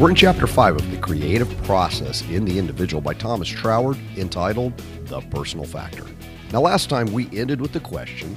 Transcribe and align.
We're 0.00 0.08
in 0.08 0.16
chapter 0.16 0.46
5 0.46 0.76
of 0.76 0.90
The 0.90 0.96
Creative 0.96 1.62
Process 1.64 2.22
in 2.30 2.46
the 2.46 2.58
Individual 2.58 3.02
by 3.02 3.12
Thomas 3.12 3.50
Troward, 3.50 3.98
entitled 4.16 4.72
The 5.04 5.20
Personal 5.20 5.66
Factor. 5.66 6.06
Now, 6.54 6.62
last 6.62 6.88
time 6.88 7.12
we 7.12 7.28
ended 7.38 7.60
with 7.60 7.74
the 7.74 7.80
question 7.80 8.34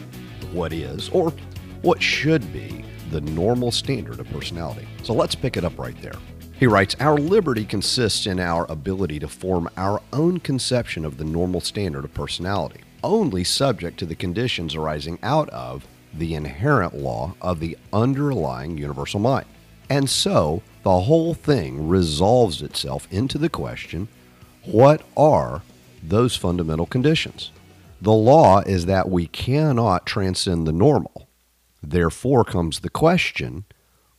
what 0.52 0.74
is, 0.74 1.08
or 1.12 1.32
what 1.82 2.02
should 2.02 2.52
be, 2.52 2.84
the 3.12 3.22
normal 3.22 3.72
standard 3.72 4.20
of 4.20 4.28
personality? 4.28 4.86
So 5.04 5.14
let's 5.14 5.36
pick 5.36 5.56
it 5.56 5.64
up 5.64 5.80
right 5.80 5.96
there. 6.02 6.18
He 6.60 6.68
writes 6.68 6.98
Our 7.00 7.18
liberty 7.18 7.64
consists 7.64 8.28
in 8.28 8.42
our 8.42 8.70
ability 8.70 9.20
to 9.20 9.30
form 9.30 9.70
our 9.78 10.02
own 10.12 10.42
conception 10.42 11.06
of 11.06 11.16
the 11.16 11.24
normal 11.24 11.62
standard 11.62 12.04
of 12.04 12.14
personality, 12.14 12.82
only 13.06 13.46
subject 13.46 13.98
to 14.00 14.06
the 14.06 14.16
conditions 14.16 14.76
arising 14.76 15.18
out 15.24 15.48
of 15.52 15.88
the 16.14 16.36
inherent 16.36 16.94
law 16.94 17.36
of 17.42 17.62
the 17.62 17.78
underlying 17.94 18.78
universal 18.78 19.22
mind. 19.22 19.46
And 19.94 20.10
so, 20.10 20.64
the 20.82 21.02
whole 21.02 21.36
thing 21.36 21.88
resolves 21.88 22.64
itself 22.64 23.08
into 23.12 23.38
the 23.38 23.48
question 23.48 24.08
what 24.66 25.04
are 25.16 25.62
those 26.02 26.36
fundamental 26.36 26.88
conditions? 26.88 27.52
The 28.02 28.12
law 28.12 28.62
is 28.62 28.88
that 28.88 29.12
we 29.12 29.28
cannot 29.28 30.08
transcend 30.08 30.66
the 30.66 30.72
normal. 30.72 31.28
Therefore 31.84 32.44
comes 32.44 32.80
the 32.80 32.90
question 32.90 33.66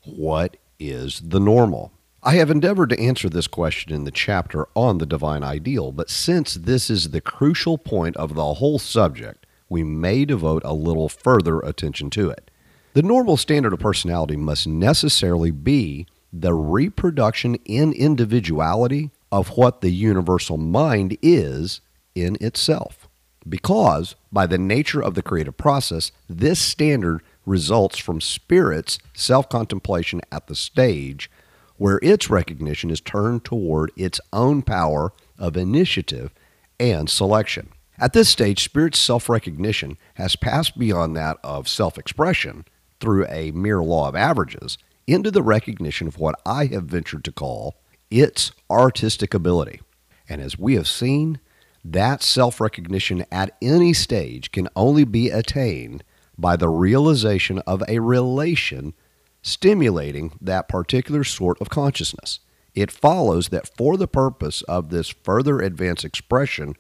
what 0.05 0.59
is 0.79 1.21
the 1.21 1.41
normal? 1.41 1.91
I 2.23 2.37
have 2.37 2.53
endeavored 2.53 2.91
to 2.91 3.01
answer 3.01 3.29
this 3.29 3.49
question 3.49 3.93
in 3.93 4.05
the 4.05 4.13
chapter 4.13 4.69
on 4.77 4.99
the 4.99 5.07
divine 5.07 5.43
ideal, 5.43 5.91
but 5.91 6.09
since 6.09 6.55
this 6.55 6.89
is 6.89 7.11
the 7.11 7.21
crucial 7.21 7.79
point 7.79 8.17
of 8.17 8.37
the 8.37 8.55
whole 8.55 8.79
subject, 8.79 9.45
we 9.69 9.83
may 9.83 10.25
devote 10.25 10.63
a 10.65 10.73
little 10.73 11.09
further 11.09 11.59
attention 11.59 12.11
to 12.11 12.31
it. 12.31 12.49
The 12.95 13.03
normal 13.03 13.37
standard 13.37 13.73
of 13.73 13.81
personality 13.81 14.37
must 14.37 14.69
necessarily 14.69 15.51
be 15.51 16.07
the 16.33 16.55
reproduction 16.55 17.57
in 17.65 17.93
individuality 17.93 19.11
of 19.33 19.57
what 19.57 19.81
the 19.81 19.91
universal 19.91 20.59
mind 20.59 21.19
is 21.21 21.81
in 22.15 22.37
itself. 22.41 23.09
Because, 23.49 24.15
by 24.31 24.47
the 24.47 24.59
nature 24.59 25.03
of 25.03 25.15
the 25.15 25.23
creative 25.23 25.57
process, 25.57 26.13
this 26.29 26.61
standard 26.61 27.21
results 27.45 27.99
from 27.99 28.21
spirit's 28.21 29.01
self 29.13 29.49
contemplation 29.49 30.21
at 30.31 30.47
the 30.47 30.55
stage 30.55 31.29
where 31.77 31.99
its 32.01 32.31
recognition 32.31 32.91
is 32.91 33.01
turned 33.01 33.45
toward 33.45 33.91
its 33.97 34.21
own 34.33 34.63
power 34.63 35.13
of 35.37 35.57
initiative 35.57 36.33
and 36.79 37.11
selection. 37.11 37.71
At 37.99 38.13
this 38.13 38.29
stage, 38.29 38.63
spirit's 38.63 39.01
self 39.01 39.29
recognition 39.29 39.99
has 40.15 40.37
passed 40.37 40.79
beyond 40.79 41.17
that 41.17 41.39
of 41.43 41.67
self 41.67 41.99
expression 41.99 42.65
through 43.01 43.27
a 43.29 43.51
mere 43.53 43.83
law 43.83 44.09
of 44.09 44.17
averages 44.17 44.79
into 45.07 45.31
the 45.31 45.43
recognition 45.43 46.07
of 46.07 46.19
what 46.19 46.41
I 46.47 46.67
have 46.67 46.85
ventured 46.85 47.25
to 47.25 47.33
call 47.33 47.77
its 48.11 48.53
artistic 48.71 49.35
ability. 49.35 49.81
And 50.29 50.41
as 50.41 50.59
we 50.59 50.75
have 50.75 50.89
seen, 50.89 51.41
that 51.85 52.23
self 52.23 52.61
recognition 52.61 53.27
at 53.31 53.57
any 53.61 53.93
stage 53.93 54.53
can 54.53 54.69
only 54.75 55.05
be 55.05 55.29
attained 55.29 56.03
by 56.39 56.57
the 56.57 56.69
realization 56.69 57.59
of 57.61 57.83
a 57.89 57.99
relation 57.99 58.95
stimulating 59.43 60.33
that 60.41 60.69
particular 60.69 61.23
sort 61.23 61.61
of 61.61 61.69
consciousness. 61.69 62.41
It 62.75 62.91
follows 62.91 63.51
that 63.51 63.77
for 63.77 63.97
the 63.97 64.09
purpose 64.09 64.63
of 64.63 64.89
this 64.89 65.09
further 65.09 65.61
advanced 65.61 66.05
expression 66.05 66.75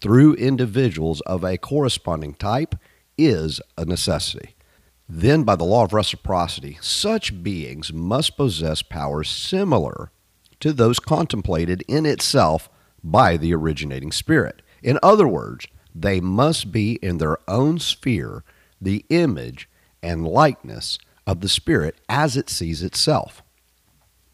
through 0.00 0.34
individuals 0.34 1.20
of 1.22 1.44
a 1.44 1.58
corresponding 1.58 2.34
type 2.34 2.76
is 3.18 3.60
a 3.76 3.84
necessity. 3.84 4.54
Then, 5.16 5.44
by 5.44 5.54
the 5.54 5.62
law 5.62 5.84
of 5.84 5.92
reciprocity, 5.92 6.76
such 6.80 7.40
beings 7.44 7.92
must 7.92 8.36
possess 8.36 8.82
powers 8.82 9.28
similar 9.28 10.10
to 10.58 10.72
those 10.72 10.98
contemplated 10.98 11.84
in 11.86 12.04
itself 12.04 12.68
by 13.04 13.36
the 13.36 13.54
originating 13.54 14.10
spirit. 14.10 14.60
In 14.82 14.98
other 15.04 15.28
words, 15.28 15.68
they 15.94 16.20
must 16.20 16.72
be 16.72 16.94
in 16.94 17.18
their 17.18 17.38
own 17.48 17.78
sphere 17.78 18.42
the 18.80 19.04
image 19.08 19.68
and 20.02 20.26
likeness 20.26 20.98
of 21.28 21.42
the 21.42 21.48
spirit 21.48 22.00
as 22.08 22.36
it 22.36 22.50
sees 22.50 22.82
itself. 22.82 23.40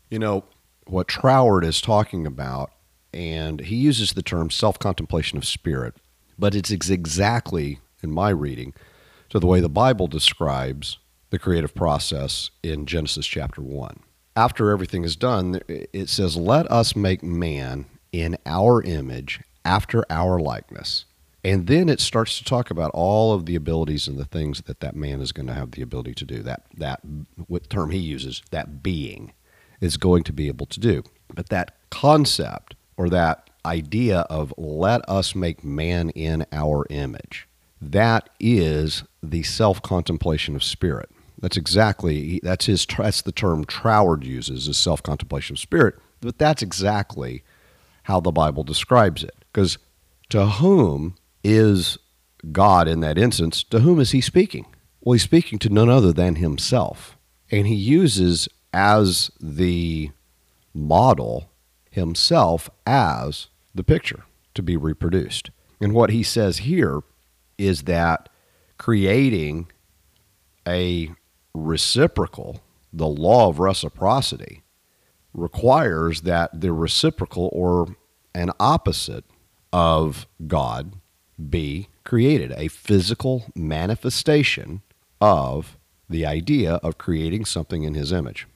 You 0.08 0.18
know, 0.18 0.44
what 0.86 1.08
Troward 1.08 1.62
is 1.62 1.82
talking 1.82 2.26
about, 2.26 2.72
and 3.12 3.60
he 3.60 3.76
uses 3.76 4.14
the 4.14 4.22
term 4.22 4.48
self 4.48 4.78
contemplation 4.78 5.36
of 5.36 5.44
spirit, 5.44 5.96
but 6.38 6.54
it's 6.54 6.70
exactly, 6.70 7.80
in 8.02 8.10
my 8.10 8.30
reading, 8.30 8.72
to 9.30 9.38
the 9.38 9.46
way 9.46 9.60
the 9.60 9.68
Bible 9.68 10.06
describes 10.06 10.98
the 11.30 11.38
creative 11.38 11.74
process 11.74 12.50
in 12.62 12.86
Genesis 12.86 13.26
chapter 13.26 13.62
1. 13.62 14.00
After 14.36 14.70
everything 14.70 15.04
is 15.04 15.16
done, 15.16 15.60
it 15.68 16.08
says, 16.08 16.36
Let 16.36 16.70
us 16.70 16.94
make 16.94 17.22
man 17.22 17.86
in 18.12 18.36
our 18.44 18.82
image 18.82 19.40
after 19.64 20.04
our 20.10 20.38
likeness. 20.38 21.04
And 21.42 21.66
then 21.66 21.88
it 21.88 22.00
starts 22.00 22.38
to 22.38 22.44
talk 22.44 22.70
about 22.70 22.90
all 22.92 23.32
of 23.32 23.46
the 23.46 23.54
abilities 23.54 24.06
and 24.06 24.18
the 24.18 24.26
things 24.26 24.62
that 24.62 24.80
that 24.80 24.94
man 24.94 25.20
is 25.20 25.32
going 25.32 25.46
to 25.46 25.54
have 25.54 25.70
the 25.70 25.82
ability 25.82 26.14
to 26.14 26.24
do. 26.24 26.42
That 26.42 26.64
that 26.76 27.00
what 27.46 27.70
term 27.70 27.90
he 27.90 27.98
uses, 27.98 28.42
that 28.50 28.82
being, 28.82 29.32
is 29.80 29.96
going 29.96 30.22
to 30.24 30.32
be 30.32 30.48
able 30.48 30.66
to 30.66 30.80
do. 30.80 31.02
But 31.32 31.48
that 31.48 31.76
concept 31.90 32.74
or 32.96 33.08
that 33.08 33.48
idea 33.64 34.20
of 34.20 34.52
let 34.58 35.08
us 35.08 35.34
make 35.34 35.64
man 35.64 36.10
in 36.10 36.44
our 36.52 36.86
image, 36.90 37.48
that 37.80 38.30
is 38.38 39.04
the 39.22 39.42
self 39.42 39.82
contemplation 39.82 40.54
of 40.54 40.62
spirit. 40.62 41.10
That's 41.40 41.56
exactly 41.56 42.40
that's 42.42 42.66
his 42.66 42.86
that's 42.86 43.22
the 43.22 43.32
term 43.32 43.64
Troward 43.64 44.24
uses 44.24 44.68
is 44.68 44.76
self 44.76 45.02
contemplation 45.02 45.54
of 45.54 45.60
spirit. 45.60 45.96
But 46.20 46.38
that's 46.38 46.62
exactly 46.62 47.42
how 48.04 48.20
the 48.20 48.32
Bible 48.32 48.62
describes 48.62 49.24
it. 49.24 49.34
Because 49.52 49.78
to 50.28 50.46
whom 50.46 51.16
is 51.42 51.98
God 52.52 52.88
in 52.88 53.00
that 53.00 53.18
instance, 53.18 53.62
to 53.64 53.80
whom 53.80 54.00
is 54.00 54.10
he 54.10 54.20
speaking? 54.20 54.66
Well, 55.00 55.14
he's 55.14 55.22
speaking 55.22 55.58
to 55.60 55.70
none 55.70 55.88
other 55.88 56.12
than 56.12 56.36
himself. 56.36 57.16
And 57.50 57.66
he 57.66 57.74
uses 57.74 58.48
as 58.72 59.30
the 59.40 60.10
model 60.74 61.50
himself 61.90 62.70
as 62.86 63.48
the 63.74 63.82
picture 63.82 64.24
to 64.54 64.62
be 64.62 64.76
reproduced. 64.76 65.50
And 65.80 65.94
what 65.94 66.10
he 66.10 66.22
says 66.22 66.58
here 66.58 67.00
is 67.60 67.82
that 67.82 68.28
creating 68.78 69.70
a 70.66 71.10
reciprocal, 71.54 72.62
the 72.92 73.06
law 73.06 73.48
of 73.48 73.58
reciprocity, 73.58 74.62
requires 75.34 76.22
that 76.22 76.60
the 76.60 76.72
reciprocal 76.72 77.50
or 77.52 77.94
an 78.34 78.50
opposite 78.58 79.24
of 79.72 80.26
God 80.46 80.94
be 81.48 81.88
created, 82.04 82.52
a 82.56 82.68
physical 82.68 83.44
manifestation 83.54 84.82
of 85.20 85.76
the 86.08 86.26
idea 86.26 86.74
of 86.76 86.98
creating 86.98 87.44
something 87.44 87.82
in 87.82 87.94
his 87.94 88.10
image. 88.10 88.48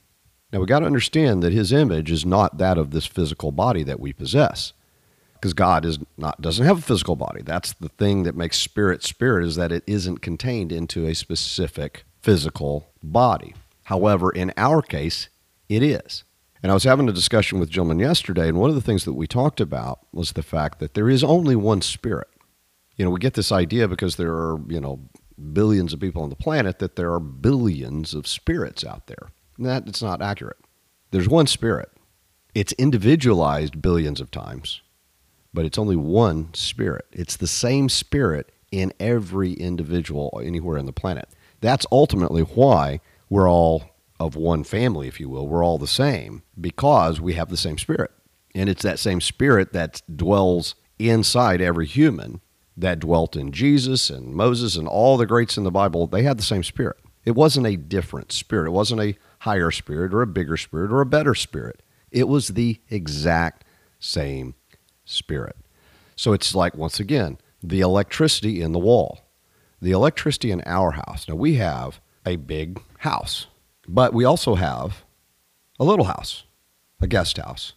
Now 0.51 0.59
we 0.59 0.65
got 0.65 0.79
to 0.79 0.85
understand 0.85 1.43
that 1.43 1.53
his 1.53 1.71
image 1.71 2.11
is 2.11 2.25
not 2.25 2.57
that 2.57 2.77
of 2.77 2.91
this 2.91 3.05
physical 3.05 3.51
body 3.51 3.83
that 3.83 3.99
we 3.99 4.13
possess. 4.13 4.73
Because 5.45 5.53
God 5.53 5.85
is 5.85 5.99
not 6.17 6.41
doesn't 6.41 6.65
have 6.65 6.79
a 6.79 6.81
physical 6.81 7.15
body. 7.15 7.41
That's 7.43 7.73
the 7.73 7.89
thing 7.89 8.23
that 8.23 8.35
makes 8.35 8.57
spirit 8.57 9.03
spirit 9.03 9.45
is 9.45 9.55
that 9.55 9.71
it 9.71 9.83
isn't 9.85 10.21
contained 10.21 10.71
into 10.71 11.05
a 11.05 11.13
specific 11.13 12.03
physical 12.21 12.89
body. 13.03 13.53
However, 13.83 14.31
in 14.31 14.51
our 14.57 14.81
case, 14.81 15.29
it 15.69 15.83
is. 15.83 16.23
And 16.63 16.71
I 16.71 16.73
was 16.73 16.83
having 16.83 17.07
a 17.07 17.13
discussion 17.13 17.59
with 17.59 17.69
gentlemen 17.69 17.99
yesterday, 17.99 18.49
and 18.49 18.57
one 18.57 18.71
of 18.71 18.75
the 18.75 18.81
things 18.81 19.05
that 19.05 19.13
we 19.13 19.27
talked 19.27 19.61
about 19.61 19.99
was 20.11 20.31
the 20.31 20.41
fact 20.41 20.79
that 20.79 20.95
there 20.95 21.09
is 21.09 21.23
only 21.23 21.55
one 21.55 21.81
spirit 21.81 22.27
you 22.95 23.03
know, 23.03 23.11
we 23.11 23.19
get 23.19 23.33
this 23.33 23.51
idea 23.51 23.87
because 23.87 24.15
there 24.15 24.33
are, 24.33 24.59
you 24.67 24.79
know, 24.79 24.99
billions 25.51 25.93
of 25.93 25.99
people 25.99 26.21
on 26.23 26.29
the 26.29 26.35
planet 26.35 26.79
that 26.79 26.95
there 26.95 27.11
are 27.11 27.19
billions 27.19 28.13
of 28.13 28.27
spirits 28.27 28.85
out 28.85 29.07
there. 29.07 29.29
And 29.57 29.65
that 29.65 29.87
it's 29.87 30.01
not 30.01 30.21
accurate. 30.21 30.57
There's 31.11 31.27
one 31.27 31.47
spirit. 31.47 31.89
It's 32.53 32.73
individualized 32.73 33.81
billions 33.81 34.21
of 34.21 34.31
times, 34.31 34.81
but 35.55 35.65
it's 35.65 35.77
only 35.77 35.95
one 35.95 36.53
spirit. 36.53 37.05
It's 37.13 37.37
the 37.37 37.47
same 37.47 37.87
spirit 37.87 38.51
in 38.71 38.91
every 38.99 39.53
individual 39.53 40.39
anywhere 40.43 40.77
on 40.77 40.85
the 40.85 40.91
planet. 40.91 41.29
That's 41.61 41.85
ultimately 41.91 42.41
why 42.41 42.99
we're 43.29 43.49
all 43.49 43.85
of 44.19 44.35
one 44.35 44.65
family, 44.65 45.07
if 45.07 45.19
you 45.19 45.29
will. 45.29 45.47
We're 45.47 45.63
all 45.63 45.77
the 45.77 45.87
same 45.87 46.43
because 46.59 47.21
we 47.21 47.33
have 47.33 47.49
the 47.49 47.57
same 47.57 47.77
spirit. 47.77 48.11
And 48.53 48.69
it's 48.69 48.83
that 48.83 48.99
same 48.99 49.21
spirit 49.21 49.71
that 49.71 50.01
dwells 50.13 50.75
inside 50.99 51.61
every 51.61 51.85
human 51.85 52.41
that 52.75 52.99
dwelt 52.99 53.37
in 53.37 53.53
Jesus 53.53 54.09
and 54.09 54.35
Moses 54.35 54.75
and 54.75 54.87
all 54.87 55.15
the 55.15 55.25
greats 55.25 55.57
in 55.57 55.63
the 55.63 55.71
Bible, 55.71 56.07
they 56.07 56.23
had 56.23 56.37
the 56.37 56.43
same 56.43 56.63
spirit. 56.63 56.97
It 57.23 57.31
wasn't 57.31 57.67
a 57.67 57.77
different 57.77 58.33
spirit. 58.33 58.67
It 58.67 58.71
wasn't 58.71 59.01
a 59.01 59.15
higher 59.39 59.71
spirit 59.71 60.13
or 60.13 60.21
a 60.21 60.27
bigger 60.27 60.57
spirit 60.57 60.91
or 60.91 60.99
a 60.99 61.05
better 61.05 61.33
spirit. 61.33 61.81
It 62.11 62.27
was 62.27 62.49
the 62.49 62.81
exact 62.89 63.63
same 63.99 64.55
spirit. 65.05 65.55
So 66.15 66.33
it's 66.33 66.53
like, 66.53 66.75
once 66.75 66.99
again, 66.99 67.37
the 67.63 67.81
electricity 67.81 68.61
in 68.61 68.71
the 68.71 68.79
wall, 68.79 69.21
the 69.81 69.91
electricity 69.91 70.51
in 70.51 70.61
our 70.65 70.91
house. 70.91 71.27
Now, 71.27 71.35
we 71.35 71.55
have 71.55 72.01
a 72.25 72.35
big 72.35 72.81
house, 72.99 73.47
but 73.87 74.13
we 74.13 74.25
also 74.25 74.55
have 74.55 75.03
a 75.79 75.83
little 75.83 76.05
house. 76.05 76.43
a 77.01 77.07
guest 77.07 77.37
house 77.37 77.73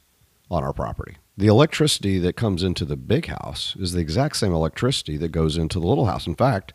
on 0.51 0.65
our 0.65 0.73
property. 0.73 1.17
The 1.37 1.47
electricity 1.47 2.19
that 2.19 2.37
comes 2.37 2.63
into 2.63 2.85
the 2.85 2.97
big 2.97 3.27
house 3.27 3.77
is 3.79 3.93
the 3.93 4.01
exact 4.01 4.37
same 4.37 4.53
electricity 4.53 5.17
that 5.19 5.29
goes 5.29 5.57
into 5.57 5.79
the 5.79 5.87
little 5.87 6.07
house. 6.07 6.27
In 6.27 6.35
fact, 6.35 6.73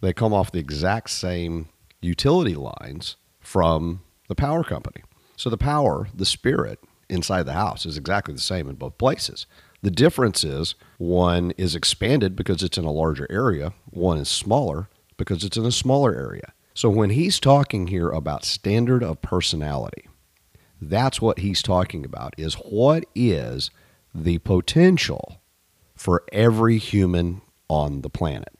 they 0.00 0.12
come 0.12 0.34
off 0.34 0.52
the 0.52 0.58
exact 0.58 1.10
same 1.10 1.68
utility 2.00 2.54
lines 2.54 3.16
from 3.40 4.02
the 4.28 4.34
power 4.34 4.64
company. 4.64 5.02
So 5.36 5.48
the 5.48 5.56
power, 5.56 6.08
the 6.14 6.26
spirit 6.26 6.80
inside 7.08 7.44
the 7.44 7.52
house 7.54 7.86
is 7.86 7.96
exactly 7.96 8.34
the 8.34 8.40
same 8.40 8.68
in 8.68 8.74
both 8.74 8.98
places. 8.98 9.46
The 9.82 9.90
difference 9.90 10.44
is 10.44 10.76
one 10.98 11.50
is 11.58 11.74
expanded 11.74 12.36
because 12.36 12.62
it's 12.62 12.78
in 12.78 12.84
a 12.84 12.92
larger 12.92 13.26
area, 13.30 13.72
one 13.90 14.18
is 14.18 14.28
smaller 14.28 14.88
because 15.16 15.44
it's 15.44 15.56
in 15.56 15.66
a 15.66 15.72
smaller 15.72 16.14
area. 16.14 16.52
So 16.74 16.88
when 16.88 17.10
he's 17.10 17.40
talking 17.40 17.88
here 17.88 18.08
about 18.08 18.44
standard 18.44 19.02
of 19.02 19.20
personality, 19.20 20.08
that's 20.80 21.20
what 21.20 21.40
he's 21.40 21.62
talking 21.62 22.04
about 22.04 22.34
is 22.38 22.54
what 22.54 23.04
is 23.14 23.70
the 24.14 24.38
potential 24.38 25.40
for 25.94 26.22
every 26.32 26.78
human 26.78 27.42
on 27.68 28.02
the 28.02 28.10
planet. 28.10 28.54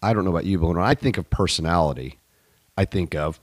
I 0.00 0.12
don't 0.12 0.24
know 0.24 0.30
about 0.30 0.46
you, 0.46 0.58
but 0.58 0.68
when 0.68 0.78
I 0.78 0.94
think 0.94 1.18
of 1.18 1.28
personality, 1.28 2.18
I 2.76 2.84
think 2.84 3.14
of 3.14 3.40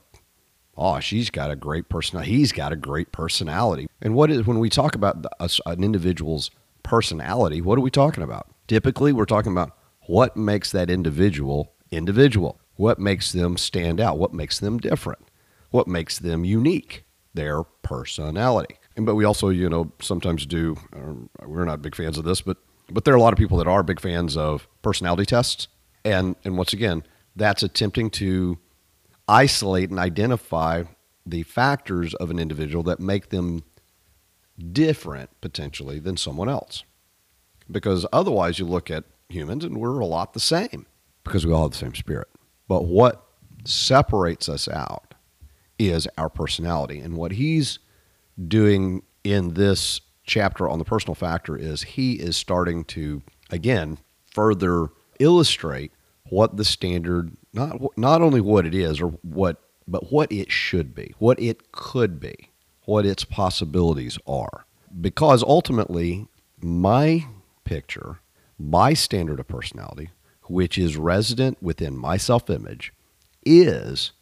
oh, 0.78 1.00
she's 1.00 1.30
got 1.30 1.50
a 1.50 1.56
great 1.56 1.88
personality. 1.88 2.32
He's 2.32 2.52
got 2.52 2.72
a 2.72 2.76
great 2.76 3.10
personality. 3.10 3.86
And 4.02 4.14
what 4.14 4.30
is 4.30 4.46
when 4.46 4.58
we 4.58 4.68
talk 4.68 4.94
about 4.94 5.22
the, 5.22 5.60
an 5.64 5.82
individual's 5.82 6.50
personality, 6.86 7.60
what 7.60 7.76
are 7.76 7.82
we 7.82 7.90
talking 7.90 8.22
about? 8.22 8.48
Typically, 8.68 9.12
we're 9.12 9.26
talking 9.26 9.52
about 9.52 9.76
what 10.06 10.36
makes 10.36 10.70
that 10.72 10.88
individual 10.88 11.72
individual. 11.90 12.60
What 12.76 12.98
makes 12.98 13.32
them 13.32 13.56
stand 13.56 14.00
out? 14.00 14.18
What 14.18 14.32
makes 14.32 14.58
them 14.58 14.78
different? 14.78 15.30
What 15.70 15.88
makes 15.88 16.18
them 16.18 16.44
unique? 16.44 17.04
Their 17.34 17.64
personality. 17.64 18.78
And 18.96 19.04
but 19.04 19.14
we 19.14 19.24
also, 19.24 19.48
you 19.50 19.68
know, 19.68 19.92
sometimes 20.00 20.46
do. 20.46 20.76
Uh, 20.94 21.46
we're 21.46 21.64
not 21.64 21.82
big 21.82 21.94
fans 21.94 22.18
of 22.18 22.24
this, 22.24 22.40
but 22.40 22.56
but 22.90 23.04
there 23.04 23.14
are 23.14 23.16
a 23.16 23.20
lot 23.20 23.32
of 23.32 23.38
people 23.38 23.58
that 23.58 23.66
are 23.66 23.82
big 23.82 24.00
fans 24.00 24.36
of 24.36 24.68
personality 24.82 25.26
tests. 25.26 25.68
And 26.04 26.36
and 26.44 26.56
once 26.56 26.72
again, 26.72 27.02
that's 27.34 27.62
attempting 27.62 28.10
to 28.10 28.58
isolate 29.28 29.90
and 29.90 29.98
identify 29.98 30.84
the 31.26 31.42
factors 31.42 32.14
of 32.14 32.30
an 32.30 32.38
individual 32.38 32.84
that 32.84 33.00
make 33.00 33.30
them 33.30 33.64
different 34.72 35.30
potentially 35.40 35.98
than 35.98 36.16
someone 36.16 36.48
else. 36.48 36.84
Because 37.70 38.06
otherwise, 38.12 38.58
you 38.58 38.64
look 38.64 38.90
at 38.90 39.04
humans 39.28 39.64
and 39.64 39.78
we're 39.78 39.98
a 39.98 40.06
lot 40.06 40.32
the 40.32 40.40
same 40.40 40.86
because 41.24 41.44
we 41.44 41.52
all 41.52 41.62
have 41.62 41.72
the 41.72 41.78
same 41.78 41.94
spirit. 41.94 42.28
But 42.68 42.84
what 42.84 43.26
separates 43.64 44.48
us 44.48 44.68
out 44.68 45.14
is 45.78 46.08
our 46.16 46.28
personality. 46.28 47.00
And 47.00 47.16
what 47.16 47.32
he's 47.32 47.78
doing 48.48 49.02
in 49.24 49.54
this 49.54 50.00
chapter 50.24 50.68
on 50.68 50.78
the 50.78 50.84
personal 50.84 51.14
factor 51.14 51.56
is 51.56 51.82
he 51.82 52.14
is 52.14 52.36
starting 52.36 52.84
to, 52.84 53.22
again, 53.50 53.98
further 54.32 54.88
illustrate 55.18 55.92
what 56.28 56.56
the 56.56 56.64
standard 56.64 57.36
not 57.52 57.80
not 57.96 58.20
only 58.20 58.40
what 58.40 58.66
it 58.66 58.74
is 58.74 59.00
or 59.00 59.08
what 59.22 59.62
but 59.88 60.12
what 60.12 60.30
it 60.32 60.50
should 60.50 60.94
be, 60.94 61.14
what 61.18 61.40
it 61.40 61.70
could 61.72 62.18
be, 62.18 62.50
what 62.86 63.04
its 63.04 63.24
possibilities 63.24 64.18
are. 64.26 64.64
Because 64.98 65.42
ultimately, 65.42 66.26
my 66.58 67.26
picture, 67.64 68.20
my 68.58 68.94
standard 68.94 69.38
of 69.38 69.48
personality, 69.48 70.10
which 70.44 70.78
is 70.78 70.96
resident 70.96 71.62
within 71.62 71.96
my 71.96 72.16
self 72.16 72.48
image, 72.48 72.94
is 73.44 74.12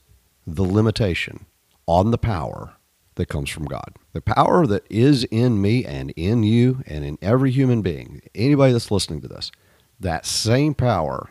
the 0.46 0.64
limitation 0.64 1.46
on 1.86 2.10
the 2.10 2.18
power 2.18 2.74
that 3.14 3.28
comes 3.28 3.50
from 3.50 3.66
God. 3.66 3.94
The 4.12 4.20
power 4.20 4.66
that 4.66 4.84
is 4.90 5.24
in 5.24 5.60
me 5.60 5.84
and 5.84 6.10
in 6.16 6.42
you 6.42 6.82
and 6.86 7.04
in 7.04 7.18
every 7.22 7.50
human 7.50 7.82
being, 7.82 8.22
anybody 8.34 8.72
that's 8.72 8.90
listening 8.90 9.20
to 9.20 9.28
this, 9.28 9.52
that 10.00 10.26
same 10.26 10.74
power 10.74 11.30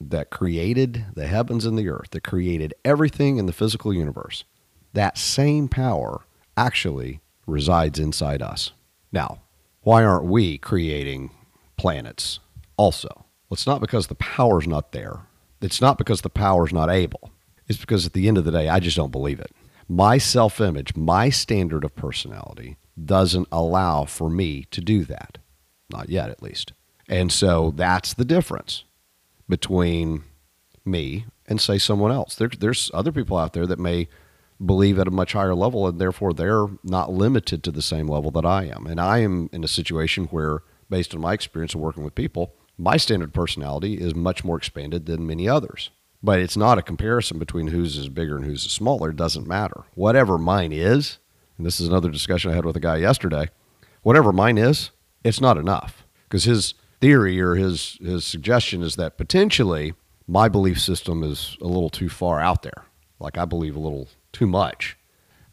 that 0.00 0.30
created 0.30 1.06
the 1.14 1.26
heavens 1.26 1.64
and 1.64 1.78
the 1.78 1.88
earth, 1.88 2.10
that 2.10 2.22
created 2.22 2.74
everything 2.84 3.38
in 3.38 3.46
the 3.46 3.52
physical 3.52 3.92
universe, 3.92 4.44
that 4.92 5.18
same 5.18 5.68
power 5.68 6.25
actually 6.56 7.20
resides 7.46 7.98
inside 7.98 8.42
us. 8.42 8.72
Now, 9.12 9.40
why 9.82 10.04
aren't 10.04 10.24
we 10.24 10.58
creating 10.58 11.30
planets 11.76 12.40
also? 12.76 13.08
Well, 13.14 13.54
it's 13.54 13.66
not 13.66 13.80
because 13.80 14.08
the 14.08 14.14
power's 14.16 14.66
not 14.66 14.92
there. 14.92 15.20
It's 15.60 15.80
not 15.80 15.98
because 15.98 16.22
the 16.22 16.30
power's 16.30 16.72
not 16.72 16.90
able. 16.90 17.30
It's 17.68 17.78
because 17.78 18.06
at 18.06 18.12
the 18.12 18.28
end 18.28 18.38
of 18.38 18.44
the 18.44 18.50
day, 18.50 18.68
I 18.68 18.80
just 18.80 18.96
don't 18.96 19.12
believe 19.12 19.40
it. 19.40 19.52
My 19.88 20.18
self 20.18 20.60
image, 20.60 20.96
my 20.96 21.30
standard 21.30 21.84
of 21.84 21.94
personality 21.94 22.76
doesn't 23.02 23.48
allow 23.52 24.04
for 24.04 24.28
me 24.28 24.66
to 24.70 24.80
do 24.80 25.04
that. 25.04 25.38
Not 25.90 26.08
yet, 26.08 26.30
at 26.30 26.42
least. 26.42 26.72
And 27.08 27.30
so 27.30 27.72
that's 27.76 28.14
the 28.14 28.24
difference 28.24 28.84
between 29.48 30.24
me 30.84 31.26
and 31.46 31.60
say 31.60 31.78
someone 31.78 32.10
else. 32.10 32.34
There, 32.34 32.48
there's 32.48 32.90
other 32.92 33.12
people 33.12 33.36
out 33.36 33.52
there 33.52 33.66
that 33.66 33.78
may 33.78 34.08
believe 34.64 34.98
at 34.98 35.08
a 35.08 35.12
much 35.12 35.32
higher 35.32 35.54
level 35.54 35.86
and 35.86 36.00
therefore 36.00 36.32
they're 36.32 36.66
not 36.82 37.12
limited 37.12 37.62
to 37.62 37.70
the 37.70 37.82
same 37.82 38.08
level 38.08 38.30
that 38.32 38.46
I 38.46 38.64
am. 38.64 38.86
And 38.86 39.00
I 39.00 39.18
am 39.18 39.50
in 39.52 39.64
a 39.64 39.68
situation 39.68 40.26
where, 40.26 40.62
based 40.88 41.14
on 41.14 41.20
my 41.20 41.32
experience 41.32 41.74
of 41.74 41.80
working 41.80 42.04
with 42.04 42.14
people, 42.14 42.54
my 42.78 42.96
standard 42.96 43.32
personality 43.34 43.94
is 43.94 44.14
much 44.14 44.44
more 44.44 44.56
expanded 44.56 45.06
than 45.06 45.26
many 45.26 45.48
others. 45.48 45.90
But 46.22 46.40
it's 46.40 46.56
not 46.56 46.78
a 46.78 46.82
comparison 46.82 47.38
between 47.38 47.68
whose 47.68 47.96
is 47.96 48.08
bigger 48.08 48.36
and 48.36 48.44
whose 48.44 48.64
is 48.64 48.72
smaller. 48.72 49.10
It 49.10 49.16
doesn't 49.16 49.46
matter. 49.46 49.84
Whatever 49.94 50.38
mine 50.38 50.72
is, 50.72 51.18
and 51.56 51.66
this 51.66 51.80
is 51.80 51.88
another 51.88 52.10
discussion 52.10 52.50
I 52.50 52.54
had 52.54 52.64
with 52.64 52.76
a 52.76 52.80
guy 52.80 52.96
yesterday, 52.96 53.50
whatever 54.02 54.32
mine 54.32 54.58
is, 54.58 54.90
it's 55.24 55.40
not 55.40 55.58
enough 55.58 56.04
because 56.24 56.44
his 56.44 56.74
theory 57.00 57.40
or 57.40 57.54
his 57.54 57.98
his 58.00 58.24
suggestion 58.24 58.82
is 58.82 58.96
that 58.96 59.18
potentially 59.18 59.94
my 60.26 60.48
belief 60.48 60.80
system 60.80 61.22
is 61.22 61.56
a 61.60 61.66
little 61.66 61.90
too 61.90 62.08
far 62.08 62.40
out 62.40 62.62
there. 62.62 62.84
Like 63.18 63.38
I 63.38 63.44
believe 63.44 63.76
a 63.76 63.80
little 63.80 64.08
too 64.36 64.46
much. 64.46 64.96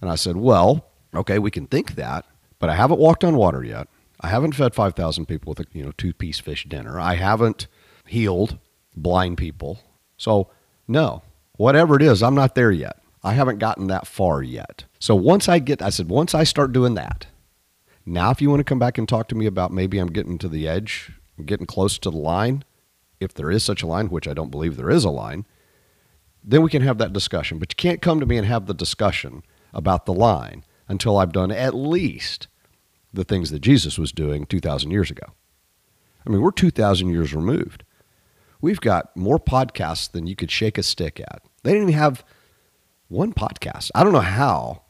And 0.02 0.10
I 0.10 0.16
said, 0.16 0.36
"Well, 0.36 0.86
okay, 1.14 1.40
we 1.40 1.52
can 1.52 1.68
think 1.68 1.96
that, 1.96 2.26
but 2.60 2.70
I 2.70 2.76
haven't 2.76 3.00
walked 3.00 3.24
on 3.24 3.38
water 3.38 3.64
yet. 3.64 3.88
I 4.20 4.28
haven't 4.30 4.56
fed 4.56 4.74
5,000 4.74 5.26
people 5.26 5.52
with 5.52 5.60
a, 5.60 5.66
you 5.74 5.84
know, 5.84 5.92
two-piece 5.98 6.40
fish 6.40 6.66
dinner. 6.66 7.00
I 7.00 7.16
haven't 7.16 7.68
healed 8.06 8.58
blind 8.96 9.38
people. 9.38 9.80
So, 10.18 10.50
no. 10.88 11.24
Whatever 11.58 11.96
it 11.96 12.02
is, 12.02 12.24
I'm 12.24 12.36
not 12.36 12.56
there 12.56 12.72
yet. 12.72 13.00
I 13.24 13.34
haven't 13.34 13.60
gotten 13.60 13.88
that 13.88 14.08
far 14.08 14.42
yet. 14.42 14.86
So 15.00 15.16
once 15.16 15.48
I 15.48 15.60
get 15.60 15.82
I 15.82 15.90
said 15.90 16.10
once 16.10 16.34
I 16.34 16.44
start 16.44 16.74
doing 16.74 16.96
that, 16.96 17.28
now 18.06 18.32
if 18.32 18.42
you 18.42 18.50
want 18.50 18.60
to 18.60 18.66
come 18.66 18.80
back 18.80 18.98
and 18.98 19.08
talk 19.08 19.28
to 19.30 19.36
me 19.36 19.46
about 19.46 19.72
maybe 19.72 19.98
I'm 20.00 20.12
getting 20.12 20.38
to 20.40 20.50
the 20.50 20.68
edge 20.68 21.12
getting 21.46 21.66
close 21.66 21.98
to 22.00 22.10
the 22.10 22.18
line, 22.18 22.64
if 23.20 23.34
there 23.34 23.52
is 23.52 23.64
such 23.64 23.82
a 23.82 23.88
line, 23.88 24.08
which 24.08 24.28
I 24.28 24.34
don't 24.34 24.52
believe 24.52 24.76
there 24.76 24.90
is 24.90 25.04
a 25.04 25.10
line, 25.10 25.46
then 26.44 26.62
we 26.62 26.70
can 26.70 26.82
have 26.82 26.98
that 26.98 27.14
discussion. 27.14 27.60
But 27.60 27.72
you 27.72 27.76
can't 27.76 28.02
come 28.02 28.20
to 28.20 28.26
me 28.26 28.38
and 28.38 28.48
have 28.48 28.66
the 28.66 28.74
discussion 28.74 29.44
about 29.74 30.06
the 30.06 30.14
line 30.14 30.64
until 30.88 31.18
I've 31.18 31.32
done 31.32 31.52
at 31.52 31.74
least 31.74 32.48
the 33.14 33.24
things 33.24 33.52
that 33.52 33.60
Jesus 33.62 33.98
was 33.98 34.12
doing 34.12 34.46
2,000 34.46 34.92
years 34.92 35.12
ago. 35.12 35.28
I 36.26 36.30
mean, 36.30 36.42
we're 36.42 36.52
2,000 36.52 37.10
years 37.10 37.34
removed. 37.34 37.84
We've 38.62 38.82
got 38.82 39.16
more 39.16 39.40
podcasts 39.40 40.12
than 40.12 40.28
you 40.28 40.36
could 40.36 40.52
shake 40.52 40.78
a 40.78 40.84
stick 40.84 41.20
at. 41.20 41.42
They 41.64 41.74
didn't 41.74 41.90
even 41.90 42.00
have 42.00 42.24
one 43.08 43.34
podcast. 43.34 43.92
I 43.94 44.04
don't 44.04 44.14
know 44.14 44.20
how 44.20 44.84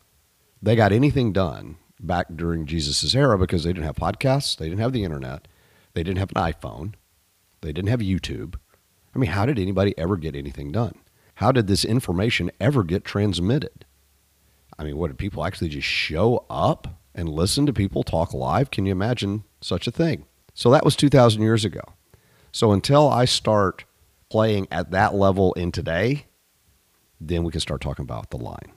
they 0.62 0.76
got 0.76 0.92
anything 0.92 1.34
done 1.34 1.78
back 2.00 2.28
during 2.36 2.66
Jesus' 2.66 3.16
era 3.16 3.38
because 3.38 3.64
they 3.64 3.74
didn't 3.74 3.86
have 3.86 3.96
podcasts, 3.96 4.58
they 4.58 4.70
didn't 4.70 4.82
have 4.82 4.94
the 4.94 5.04
internet, 5.04 5.48
they 5.94 6.04
didn't 6.04 6.20
have 6.20 6.32
an 6.36 6.54
iPhone. 6.54 6.94
They 7.64 7.72
didn't 7.72 7.90
have 7.90 8.02
YouTube. 8.02 8.56
I 9.16 9.20
mean, 9.20 9.32
how 9.32 9.46
did 9.46 9.58
anybody 9.58 9.98
ever 9.98 10.18
get 10.18 10.36
anything 10.36 10.72
done? 10.72 10.96
How 11.36 11.52
did 11.52 11.68
this 11.68 11.84
information 11.84 12.52
ever 12.60 12.84
get 12.84 13.04
transmitted? 13.04 13.86
I 14.78 14.84
mean, 14.84 14.98
what 14.98 15.08
did 15.08 15.18
people 15.18 15.46
actually 15.46 15.70
just 15.70 15.88
show 15.88 16.46
up 16.50 17.02
and 17.16 17.30
listen 17.30 17.66
to 17.66 17.74
people 17.74 18.04
talk 18.04 18.34
live? 18.34 18.72
Can 18.72 18.86
you 18.86 18.92
imagine 18.92 19.44
such 19.62 19.88
a 19.88 19.92
thing? 19.92 20.26
So 20.54 20.70
that 20.72 20.86
was 20.86 20.96
2,000 20.96 21.42
years 21.42 21.66
ago. 21.66 21.82
So 22.52 22.72
until 22.72 23.10
I 23.10 23.26
start 23.26 23.86
playing 24.30 24.68
at 24.72 24.92
that 24.92 25.16
level 25.16 25.54
in 25.54 25.72
today, 25.72 26.26
then 27.20 27.44
we 27.44 27.52
can 27.52 27.62
start 27.62 27.82
talking 27.82 28.04
about 28.04 28.30
the 28.30 28.38
line. 28.38 28.74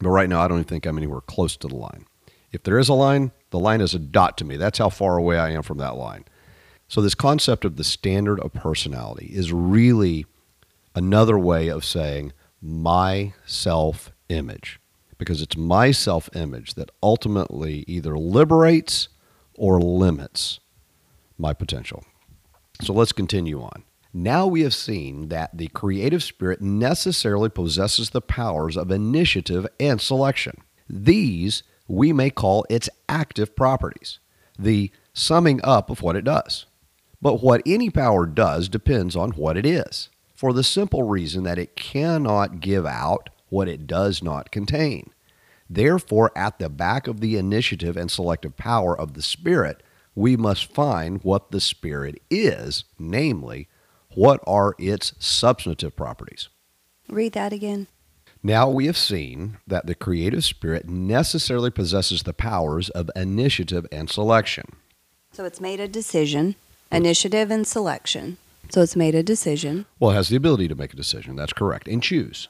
But 0.00 0.10
right 0.10 0.28
now, 0.28 0.40
I 0.40 0.48
don't 0.48 0.58
even 0.58 0.68
think 0.68 0.86
I'm 0.86 0.98
anywhere 0.98 1.20
close 1.20 1.56
to 1.58 1.68
the 1.68 1.76
line. 1.76 2.06
If 2.52 2.62
there 2.62 2.78
is 2.78 2.88
a 2.88 2.94
line, 2.94 3.32
the 3.50 3.58
line 3.58 3.80
is 3.80 3.94
a 3.94 3.98
dot 3.98 4.36
to 4.38 4.44
me. 4.44 4.56
That's 4.56 4.78
how 4.78 4.88
far 4.88 5.16
away 5.16 5.38
I 5.38 5.50
am 5.50 5.62
from 5.62 5.78
that 5.78 5.96
line. 5.96 6.24
So, 6.88 7.00
this 7.00 7.14
concept 7.14 7.64
of 7.64 7.76
the 7.76 7.84
standard 7.84 8.38
of 8.40 8.52
personality 8.52 9.30
is 9.32 9.52
really 9.52 10.26
another 10.94 11.38
way 11.38 11.68
of 11.68 11.84
saying 11.84 12.32
my 12.60 13.34
self 13.46 14.12
image, 14.28 14.80
because 15.18 15.42
it's 15.42 15.56
my 15.56 15.90
self 15.90 16.28
image 16.34 16.74
that 16.74 16.90
ultimately 17.02 17.84
either 17.86 18.16
liberates 18.16 19.08
or 19.54 19.80
limits 19.80 20.60
my 21.38 21.52
potential. 21.52 22.04
So, 22.82 22.92
let's 22.92 23.12
continue 23.12 23.62
on. 23.62 23.84
Now 24.12 24.46
we 24.46 24.62
have 24.62 24.74
seen 24.74 25.28
that 25.28 25.56
the 25.56 25.68
creative 25.68 26.22
spirit 26.22 26.60
necessarily 26.60 27.48
possesses 27.48 28.10
the 28.10 28.20
powers 28.20 28.76
of 28.76 28.92
initiative 28.92 29.66
and 29.80 30.00
selection. 30.00 30.58
These 30.88 31.64
we 31.88 32.12
may 32.12 32.30
call 32.30 32.64
its 32.70 32.88
active 33.08 33.54
properties, 33.56 34.18
the 34.58 34.90
summing 35.12 35.60
up 35.64 35.90
of 35.90 36.02
what 36.02 36.16
it 36.16 36.24
does. 36.24 36.66
But 37.20 37.42
what 37.42 37.62
any 37.66 37.90
power 37.90 38.26
does 38.26 38.68
depends 38.68 39.16
on 39.16 39.32
what 39.32 39.56
it 39.56 39.66
is, 39.66 40.10
for 40.44 40.52
the 40.52 40.62
simple 40.62 41.04
reason 41.04 41.42
that 41.44 41.58
it 41.58 41.74
cannot 41.74 42.60
give 42.60 42.84
out 42.84 43.30
what 43.48 43.66
it 43.66 43.86
does 43.86 44.22
not 44.22 44.50
contain. 44.50 45.08
Therefore, 45.70 46.30
at 46.36 46.58
the 46.58 46.68
back 46.68 47.06
of 47.06 47.20
the 47.20 47.38
initiative 47.38 47.96
and 47.96 48.10
selective 48.10 48.54
power 48.54 48.94
of 48.94 49.14
the 49.14 49.22
Spirit, 49.22 49.82
we 50.14 50.36
must 50.36 50.70
find 50.70 51.22
what 51.22 51.50
the 51.50 51.62
Spirit 51.62 52.20
is, 52.28 52.84
namely, 52.98 53.68
what 54.10 54.38
are 54.46 54.74
its 54.78 55.14
substantive 55.18 55.96
properties. 55.96 56.50
Read 57.08 57.32
that 57.32 57.54
again. 57.54 57.86
Now 58.42 58.68
we 58.68 58.84
have 58.84 58.98
seen 58.98 59.56
that 59.66 59.86
the 59.86 59.94
creative 59.94 60.44
spirit 60.44 60.86
necessarily 60.90 61.70
possesses 61.70 62.24
the 62.24 62.34
powers 62.34 62.90
of 62.90 63.10
initiative 63.16 63.86
and 63.90 64.10
selection. 64.10 64.76
So 65.32 65.46
it's 65.46 65.58
made 65.58 65.80
a 65.80 65.88
decision, 65.88 66.56
initiative 66.92 67.50
and 67.50 67.66
selection. 67.66 68.36
So 68.70 68.82
it's 68.82 68.96
made 68.96 69.14
a 69.14 69.22
decision. 69.22 69.86
Well, 70.00 70.10
it 70.10 70.14
has 70.14 70.28
the 70.28 70.36
ability 70.36 70.68
to 70.68 70.74
make 70.74 70.92
a 70.92 70.96
decision, 70.96 71.36
that's 71.36 71.52
correct, 71.52 71.86
and 71.86 72.02
choose, 72.02 72.48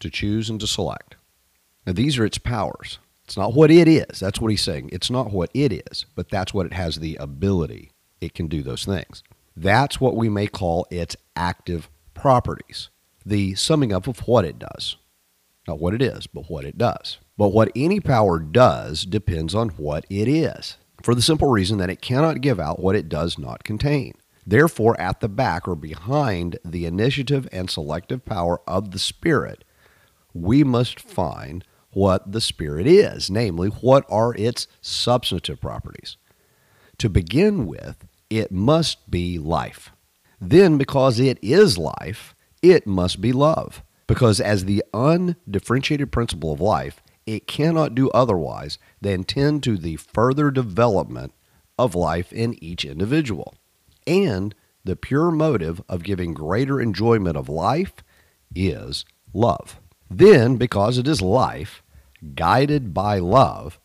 to 0.00 0.10
choose 0.10 0.48
and 0.48 0.60
to 0.60 0.66
select. 0.66 1.16
Now, 1.86 1.92
these 1.92 2.18
are 2.18 2.24
its 2.24 2.38
powers. 2.38 2.98
It's 3.24 3.36
not 3.36 3.54
what 3.54 3.70
it 3.70 3.88
is. 3.88 4.20
That's 4.20 4.40
what 4.40 4.52
he's 4.52 4.62
saying. 4.62 4.90
It's 4.92 5.10
not 5.10 5.32
what 5.32 5.50
it 5.54 5.72
is, 5.72 6.06
but 6.14 6.28
that's 6.28 6.54
what 6.54 6.66
it 6.66 6.72
has 6.72 6.96
the 6.96 7.16
ability. 7.16 7.90
It 8.20 8.34
can 8.34 8.46
do 8.46 8.62
those 8.62 8.84
things. 8.84 9.22
That's 9.56 10.00
what 10.00 10.14
we 10.14 10.28
may 10.28 10.46
call 10.46 10.86
its 10.90 11.16
active 11.34 11.88
properties, 12.14 12.90
the 13.24 13.54
summing 13.54 13.92
up 13.92 14.06
of 14.06 14.20
what 14.28 14.44
it 14.44 14.58
does. 14.58 14.96
Not 15.66 15.80
what 15.80 15.94
it 15.94 16.02
is, 16.02 16.28
but 16.28 16.48
what 16.48 16.64
it 16.64 16.78
does. 16.78 17.18
But 17.36 17.48
what 17.48 17.72
any 17.74 17.98
power 17.98 18.38
does 18.38 19.04
depends 19.04 19.54
on 19.54 19.70
what 19.70 20.06
it 20.08 20.28
is, 20.28 20.76
for 21.02 21.14
the 21.14 21.22
simple 21.22 21.48
reason 21.48 21.78
that 21.78 21.90
it 21.90 22.00
cannot 22.00 22.40
give 22.40 22.60
out 22.60 22.78
what 22.78 22.94
it 22.94 23.08
does 23.08 23.38
not 23.38 23.64
contain. 23.64 24.14
Therefore, 24.46 24.98
at 25.00 25.20
the 25.20 25.28
back 25.28 25.66
or 25.66 25.74
behind 25.74 26.58
the 26.64 26.86
initiative 26.86 27.48
and 27.50 27.68
selective 27.68 28.24
power 28.24 28.60
of 28.66 28.92
the 28.92 28.98
Spirit, 28.98 29.64
we 30.32 30.62
must 30.62 31.00
find 31.00 31.64
what 31.90 32.30
the 32.30 32.40
Spirit 32.40 32.86
is, 32.86 33.30
namely, 33.30 33.68
what 33.68 34.04
are 34.08 34.34
its 34.34 34.68
substantive 34.80 35.60
properties. 35.60 36.16
To 36.98 37.08
begin 37.08 37.66
with, 37.66 38.06
it 38.30 38.52
must 38.52 39.10
be 39.10 39.38
life. 39.38 39.90
Then, 40.40 40.78
because 40.78 41.18
it 41.18 41.38
is 41.42 41.78
life, 41.78 42.34
it 42.62 42.86
must 42.86 43.20
be 43.20 43.32
love. 43.32 43.82
Because 44.06 44.40
as 44.40 44.64
the 44.64 44.84
undifferentiated 44.94 46.12
principle 46.12 46.52
of 46.52 46.60
life, 46.60 47.02
it 47.26 47.48
cannot 47.48 47.94
do 47.94 48.08
otherwise 48.10 48.78
than 49.00 49.24
tend 49.24 49.64
to 49.64 49.76
the 49.76 49.96
further 49.96 50.50
development 50.52 51.32
of 51.78 51.94
life 51.94 52.32
in 52.32 52.62
each 52.62 52.84
individual. 52.84 53.54
And 54.06 54.54
the 54.84 54.96
pure 54.96 55.30
motive 55.30 55.82
of 55.88 56.04
giving 56.04 56.32
greater 56.32 56.80
enjoyment 56.80 57.36
of 57.36 57.48
life 57.48 57.94
is 58.54 59.04
love. 59.32 59.80
Then, 60.08 60.56
because 60.56 60.98
it 60.98 61.08
is 61.08 61.20
life, 61.20 61.82
guided 62.34 62.94
by 62.94 63.18
love, 63.18 63.80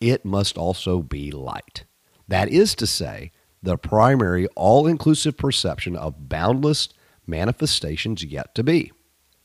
it 0.00 0.24
must 0.24 0.58
also 0.58 1.00
be 1.00 1.30
light. 1.30 1.84
That 2.28 2.48
is 2.50 2.74
to 2.76 2.86
say, 2.86 3.30
the 3.62 3.78
primary 3.78 4.46
all 4.56 4.86
inclusive 4.86 5.36
perception 5.36 5.96
of 5.96 6.28
boundless 6.28 6.88
manifestations 7.26 8.24
yet 8.24 8.54
to 8.56 8.62
be. 8.64 8.92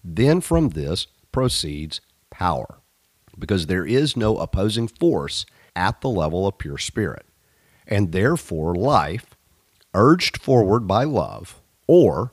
Then 0.04 0.42
from 0.42 0.70
this 0.70 1.08
proceeds 1.32 2.02
power, 2.32 2.80
because 3.38 3.68
there 3.68 3.86
is 3.86 4.18
no 4.18 4.38
opposing 4.38 4.88
force 4.88 5.46
at 5.76 6.02
the 6.02 6.10
level 6.10 6.48
of 6.48 6.58
pure 6.58 6.80
spirit. 6.80 7.26
And 7.86 8.12
therefore, 8.12 8.76
life, 8.76 9.37
urged 9.98 10.38
forward 10.38 10.88
by 10.88 11.04
love, 11.04 11.60
or 11.88 12.32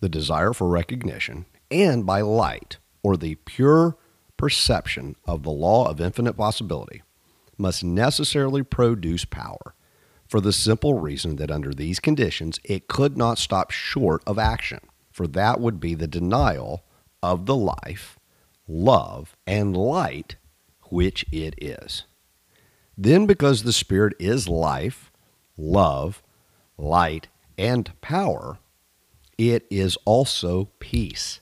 the 0.00 0.08
desire 0.08 0.52
for 0.52 0.68
recognition, 0.68 1.44
and 1.70 2.06
by 2.06 2.20
light, 2.20 2.78
or 3.02 3.16
the 3.16 3.34
pure 3.34 3.96
perception 4.36 5.16
of 5.26 5.42
the 5.42 5.50
law 5.50 5.88
of 5.88 6.00
infinite 6.00 6.34
possibility, 6.34 7.02
must 7.58 7.82
necessarily 7.82 8.62
produce 8.62 9.24
power 9.24 9.74
for 10.26 10.40
the 10.40 10.52
simple 10.52 10.98
reason 10.98 11.36
that 11.36 11.50
under 11.50 11.74
these 11.74 12.00
conditions 12.00 12.60
it 12.64 12.88
could 12.88 13.16
not 13.16 13.36
stop 13.36 13.72
short 13.72 14.22
of 14.26 14.38
action, 14.38 14.80
for 15.10 15.26
that 15.26 15.60
would 15.60 15.80
be 15.80 15.94
the 15.94 16.06
denial 16.06 16.84
of 17.20 17.46
the 17.46 17.56
life, 17.56 18.18
love, 18.68 19.36
and 19.46 19.76
light 19.76 20.36
which 20.84 21.24
it 21.32 21.54
is. 21.58 22.04
Then, 22.96 23.26
because 23.26 23.62
the 23.62 23.72
Spirit 23.72 24.14
is 24.20 24.48
life, 24.48 25.10
love, 25.56 26.21
light, 26.82 27.28
and 27.56 27.92
power, 28.00 28.58
it 29.38 29.66
is 29.70 29.96
also 30.04 30.68
peace. 30.78 31.40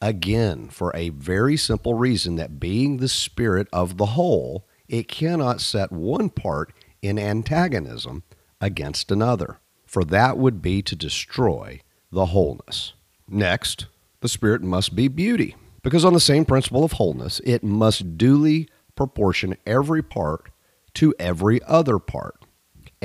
Again, 0.00 0.68
for 0.68 0.94
a 0.94 1.08
very 1.08 1.56
simple 1.56 1.94
reason 1.94 2.36
that 2.36 2.60
being 2.60 2.98
the 2.98 3.08
Spirit 3.08 3.66
of 3.72 3.96
the 3.96 4.06
whole, 4.06 4.66
it 4.88 5.08
cannot 5.08 5.60
set 5.60 5.90
one 5.90 6.28
part 6.28 6.72
in 7.02 7.18
antagonism 7.18 8.22
against 8.60 9.10
another, 9.10 9.58
for 9.86 10.04
that 10.04 10.36
would 10.36 10.60
be 10.60 10.82
to 10.82 10.94
destroy 10.94 11.80
the 12.12 12.26
wholeness. 12.26 12.92
Next, 13.28 13.86
the 14.20 14.28
Spirit 14.28 14.62
must 14.62 14.94
be 14.94 15.08
beauty, 15.08 15.56
because 15.82 16.04
on 16.04 16.12
the 16.12 16.20
same 16.20 16.44
principle 16.44 16.84
of 16.84 16.92
wholeness, 16.92 17.40
it 17.44 17.64
must 17.64 18.18
duly 18.18 18.68
proportion 18.94 19.56
every 19.66 20.02
part 20.02 20.50
to 20.94 21.14
every 21.18 21.62
other 21.64 21.98
part, 21.98 22.36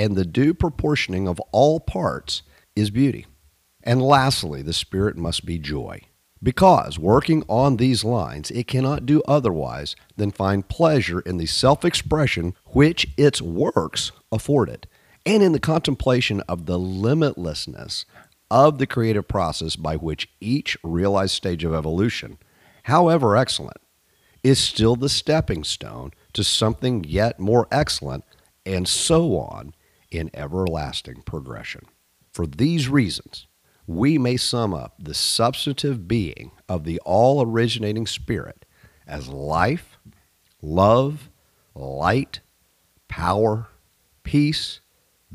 and 0.01 0.15
the 0.15 0.25
due 0.25 0.51
proportioning 0.51 1.27
of 1.27 1.39
all 1.51 1.79
parts 1.79 2.41
is 2.75 2.89
beauty. 2.89 3.27
And 3.84 4.01
lastly, 4.01 4.63
the 4.63 4.74
Spirit 4.74 5.15
must 5.15 5.46
be 5.46 5.60
joy. 5.60 6.01
Because, 6.41 6.98
working 6.98 7.43
on 7.48 7.77
these 7.77 8.03
lines, 8.03 8.50
it 8.50 8.65
cannot 8.65 9.05
do 9.05 9.22
otherwise 9.27 9.96
than 10.17 10.31
find 10.31 10.67
pleasure 10.67 11.20
in 11.20 11.38
the 11.38 11.46
self 11.46 11.86
expression 11.86 12.55
which 12.65 13.10
its 13.15 13.43
works 13.43 14.12
afforded, 14.31 14.88
and 15.24 15.43
in 15.43 15.51
the 15.51 15.60
contemplation 15.60 16.41
of 16.50 16.65
the 16.65 16.79
limitlessness 16.79 18.05
of 18.50 18.79
the 18.79 18.88
creative 18.88 19.27
process 19.27 19.75
by 19.75 19.98
which 19.98 20.31
each 20.39 20.75
realized 20.84 21.36
stage 21.36 21.63
of 21.63 21.75
evolution, 21.75 22.39
however 22.86 23.38
excellent, 23.38 23.77
is 24.43 24.58
still 24.58 24.96
the 24.96 25.10
stepping 25.10 25.63
stone 25.63 26.10
to 26.34 26.43
something 26.43 27.03
yet 27.03 27.39
more 27.39 27.67
excellent, 27.72 28.24
and 28.65 28.88
so 28.88 29.38
on 29.38 29.75
in 30.12 30.30
everlasting 30.34 31.24
progression. 31.24 31.86
For 32.32 32.46
these 32.46 32.88
reasons, 32.88 33.48
we 33.88 34.18
may 34.18 34.38
sum 34.38 34.74
up 34.74 34.96
the 35.00 35.13
substantive 35.13 36.08
being 36.08 36.51
of 36.70 36.84
the 36.84 37.00
all 37.00 37.41
originating 37.41 38.06
Spirit 38.06 38.65
as 39.08 39.27
life, 39.27 39.98
love, 40.62 41.30
light, 41.74 42.41
power, 43.08 43.68
peace, 44.24 44.80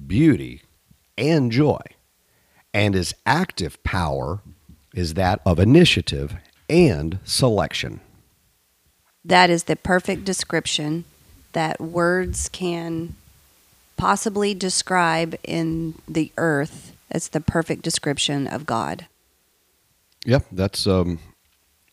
beauty, 0.06 0.62
and 1.18 1.50
joy 1.50 1.80
and 2.76 2.92
his 2.94 3.14
active 3.24 3.82
power 3.84 4.42
is 4.94 5.14
that 5.14 5.40
of 5.46 5.58
initiative 5.58 6.36
and 6.68 7.18
selection. 7.24 8.00
That 9.24 9.48
is 9.48 9.64
the 9.64 9.76
perfect 9.76 10.26
description 10.26 11.06
that 11.52 11.80
words 11.80 12.50
can 12.50 13.16
possibly 13.96 14.54
describe 14.54 15.36
in 15.42 15.94
the 16.08 16.32
earth. 16.36 16.96
It's 17.10 17.28
the 17.28 17.40
perfect 17.40 17.82
description 17.82 18.46
of 18.46 18.66
God. 18.66 19.06
Yeah, 20.24 20.40
that's. 20.50 20.86
Um, 20.86 21.20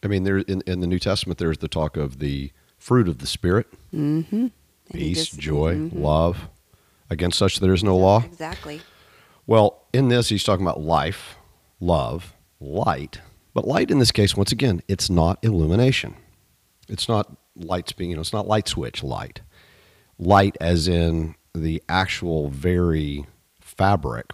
I 0.04 0.08
mean, 0.08 0.24
there 0.24 0.40
in, 0.40 0.62
in 0.66 0.80
the 0.80 0.88
New 0.88 1.00
Testament, 1.00 1.38
there's 1.38 1.60
the 1.60 1.68
talk 1.68 1.98
of 1.98 2.20
the 2.20 2.52
fruit 2.78 3.08
of 3.08 3.20
the 3.20 3.28
Spirit: 3.28 3.68
mm-hmm. 3.94 4.48
peace, 4.92 5.28
just, 5.28 5.40
joy, 5.40 5.76
mm-hmm. 5.76 6.02
love. 6.02 6.50
Against 7.10 7.38
such 7.38 7.60
there 7.60 7.74
is 7.74 7.84
no 7.84 7.96
law. 7.96 8.24
Exactly. 8.24 8.82
Well, 9.46 9.84
in 9.94 10.08
this, 10.08 10.30
he's 10.30 10.44
talking 10.44 10.66
about 10.66 10.82
life, 10.82 11.36
love, 11.80 12.34
light. 12.60 13.20
But 13.54 13.68
light 13.68 13.92
in 13.92 14.00
this 14.00 14.12
case, 14.12 14.36
once 14.36 14.52
again, 14.52 14.82
it's 14.88 15.10
not 15.10 15.38
illumination. 15.44 16.16
It's 16.88 17.08
not 17.08 17.38
lights 17.56 17.92
being, 17.92 18.10
you 18.10 18.16
know, 18.16 18.22
it's 18.22 18.34
not 18.34 18.48
light 18.48 18.68
switch 18.68 19.04
light. 19.04 19.42
Light 20.18 20.58
as 20.60 20.88
in 20.88 21.36
the 21.54 21.82
actual 21.88 22.50
very 22.50 23.26
fabric 23.62 24.32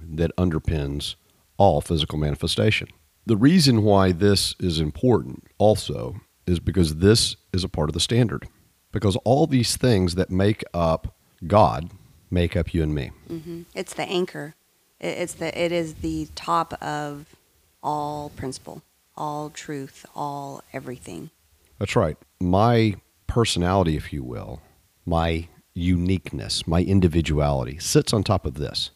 that 0.00 0.34
underpins 0.36 1.16
all 1.56 1.80
physical 1.80 2.18
manifestation. 2.18 2.88
The 3.26 3.36
reason 3.36 3.82
why 3.82 4.12
this 4.12 4.54
is 4.60 4.80
important 4.80 5.44
also 5.58 6.16
is 6.46 6.60
because 6.60 6.96
this 6.96 7.36
is 7.52 7.64
a 7.64 7.68
part 7.68 7.88
of 7.88 7.94
the 7.94 8.00
standard. 8.00 8.48
Because 8.92 9.16
all 9.24 9.46
these 9.46 9.76
things 9.76 10.14
that 10.14 10.30
make 10.30 10.62
up 10.72 11.14
God, 11.46 11.90
make 12.30 12.56
up 12.56 12.74
you 12.74 12.82
and 12.82 12.94
me. 12.94 13.10
Mm-hmm. 13.28 13.62
It's 13.74 13.94
the 13.94 14.04
anchor. 14.04 14.54
It's 15.00 15.34
the 15.34 15.58
it 15.58 15.72
is 15.72 15.94
the 15.94 16.28
top 16.34 16.72
of 16.82 17.34
all 17.82 18.30
principle, 18.30 18.82
all 19.16 19.50
truth, 19.50 20.06
all 20.14 20.62
everything. 20.72 21.30
That's 21.78 21.96
right. 21.96 22.16
My 22.40 22.96
personality, 23.26 23.96
if 23.96 24.12
you 24.12 24.22
will, 24.22 24.60
my 25.04 25.48
uniqueness, 25.74 26.66
my 26.66 26.82
individuality 26.82 27.78
sits 27.78 28.12
on 28.12 28.22
top 28.22 28.46
of 28.46 28.54
this. 28.54 28.90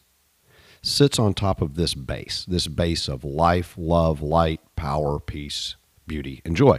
Sits 0.81 1.19
on 1.19 1.33
top 1.33 1.61
of 1.61 1.75
this 1.75 1.93
base, 1.93 2.45
this 2.47 2.67
base 2.67 3.09
of 3.09 3.25
life, 3.25 3.75
love, 3.77 4.21
light, 4.21 4.61
power, 4.77 5.19
peace, 5.19 5.75
beauty, 6.07 6.41
and 6.45 6.55
joy, 6.55 6.77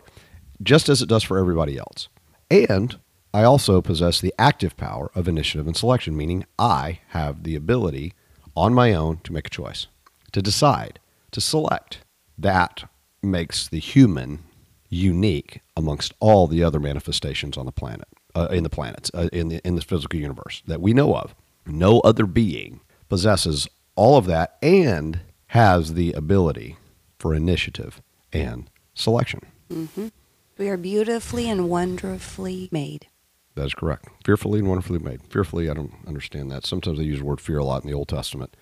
just 0.63 0.89
as 0.89 1.03
it 1.03 1.09
does 1.09 1.23
for 1.23 1.39
everybody 1.39 1.77
else. 1.77 2.09
And 2.51 2.99
I 3.33 3.45
also 3.45 3.81
possess 3.83 4.21
the 4.21 4.35
active 4.39 4.77
power 4.77 5.11
of 5.15 5.29
initiative 5.29 5.67
and 5.67 5.77
selection, 5.77 6.17
meaning 6.17 6.47
I 6.59 7.01
have 7.09 7.45
the 7.45 7.55
ability 7.55 8.15
on 8.57 8.75
my 8.75 8.95
own 8.95 9.19
to 9.25 9.33
make 9.33 9.47
a 9.47 9.51
choice, 9.51 9.87
to 10.33 10.43
decide, 10.43 10.99
to 11.33 11.41
select. 11.41 11.99
That 12.39 12.85
makes 13.23 13.69
the 13.69 13.79
human 13.79 14.41
unique 14.89 15.61
amongst 15.77 16.15
all 16.21 16.47
the 16.47 16.65
other 16.65 16.81
manifestations 16.81 17.57
on 17.57 17.67
the 17.67 17.73
planet, 17.73 18.09
uh, 18.35 18.49
in 18.51 18.63
the 18.63 18.71
planets, 18.71 19.11
uh, 19.15 19.29
in 19.33 19.49
the 19.49 19.61
in 19.67 19.77
the 19.77 19.83
physical 19.83 20.19
universe 20.19 20.63
that 20.67 20.81
we 20.81 20.93
know 20.93 21.15
of. 21.15 21.35
No 21.67 22.01
other 22.01 22.27
being 22.27 22.81
possesses 23.09 23.69
all 23.97 24.17
of 24.17 24.27
that 24.27 24.57
and 24.63 25.21
has 25.49 25.95
the 25.95 26.13
ability 26.13 26.77
for 27.19 27.35
initiative 27.35 28.01
and 28.33 28.71
selection. 28.95 29.41
Mm-hmm. 29.71 30.09
We 30.57 30.69
are 30.69 30.77
beautifully 30.77 31.49
and 31.49 31.69
wonderfully 31.69 32.69
made. 32.71 33.07
That 33.55 33.67
is 33.67 33.75
correct. 33.75 34.09
Fearfully 34.25 34.61
and 34.61 34.69
wonderfully 34.69 34.99
made. 34.99 35.23
Fearfully, 35.29 35.69
I 35.69 35.75
don't 35.75 35.93
understand 36.07 36.51
that. 36.51 36.67
Sometimes 36.67 36.99
they 36.99 37.05
use 37.05 37.19
the 37.19 37.25
word 37.25 37.41
fear 37.41 37.59
a 37.59 37.65
lot 37.65 37.83
in 37.83 37.91
the 37.91 37.97
Old 37.97 38.09
Testament 38.09 38.57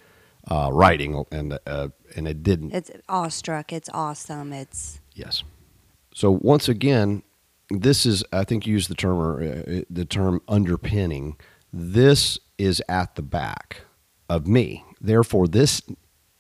uh, 0.50 0.70
writing, 0.72 1.25
and 1.30 1.58
uh, 1.66 1.88
and 2.16 2.26
it 2.26 2.42
didn't. 2.42 2.75
It's 2.75 2.90
awestruck. 3.08 3.72
It's 3.72 3.88
awesome. 3.92 4.52
It's 4.52 5.00
yes. 5.14 5.42
So 6.14 6.38
once 6.40 6.68
again, 6.68 7.22
this 7.70 8.06
is 8.06 8.25
I 8.32 8.44
think 8.44 8.66
you 8.66 8.72
use 8.72 8.88
the 8.88 8.94
term 8.94 9.18
or 9.18 9.42
uh, 9.42 9.82
the 9.90 10.04
term 10.04 10.40
underpinning. 10.48 11.37
This 11.72 12.38
is 12.56 12.82
at 12.88 13.14
the 13.14 13.22
back 13.22 13.82
of 14.28 14.46
me. 14.46 14.84
Therefore, 15.00 15.46
this 15.46 15.82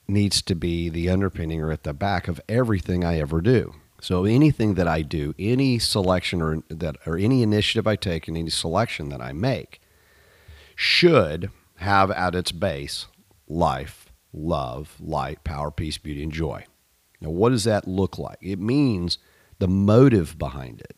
needs 0.06 0.40
to 0.42 0.54
be 0.54 0.88
the 0.88 1.10
underpinning 1.10 1.60
or 1.60 1.70
at 1.70 1.84
the 1.84 1.92
back 1.92 2.28
of 2.28 2.40
everything 2.48 3.04
I 3.04 3.18
ever 3.18 3.40
do. 3.40 3.74
So 4.00 4.24
anything 4.24 4.74
that 4.74 4.88
I 4.88 5.02
do, 5.02 5.34
any 5.38 5.78
selection 5.78 6.40
or 6.40 6.62
that 6.68 6.96
or 7.04 7.18
any 7.18 7.42
initiative 7.42 7.86
I 7.86 7.96
take 7.96 8.28
and 8.28 8.36
any 8.36 8.50
selection 8.50 9.08
that 9.10 9.20
I 9.20 9.32
make 9.32 9.80
should 10.76 11.50
have 11.76 12.10
at 12.10 12.34
its 12.34 12.52
base 12.52 13.06
life, 13.48 14.12
love, 14.32 14.96
light, 15.00 15.42
power, 15.42 15.70
peace, 15.70 15.98
beauty, 15.98 16.22
and 16.22 16.32
joy. 16.32 16.64
Now, 17.20 17.30
what 17.30 17.50
does 17.50 17.64
that 17.64 17.88
look 17.88 18.18
like? 18.18 18.38
It 18.40 18.60
means 18.60 19.18
the 19.58 19.68
motive 19.68 20.38
behind 20.38 20.80
it 20.80 20.94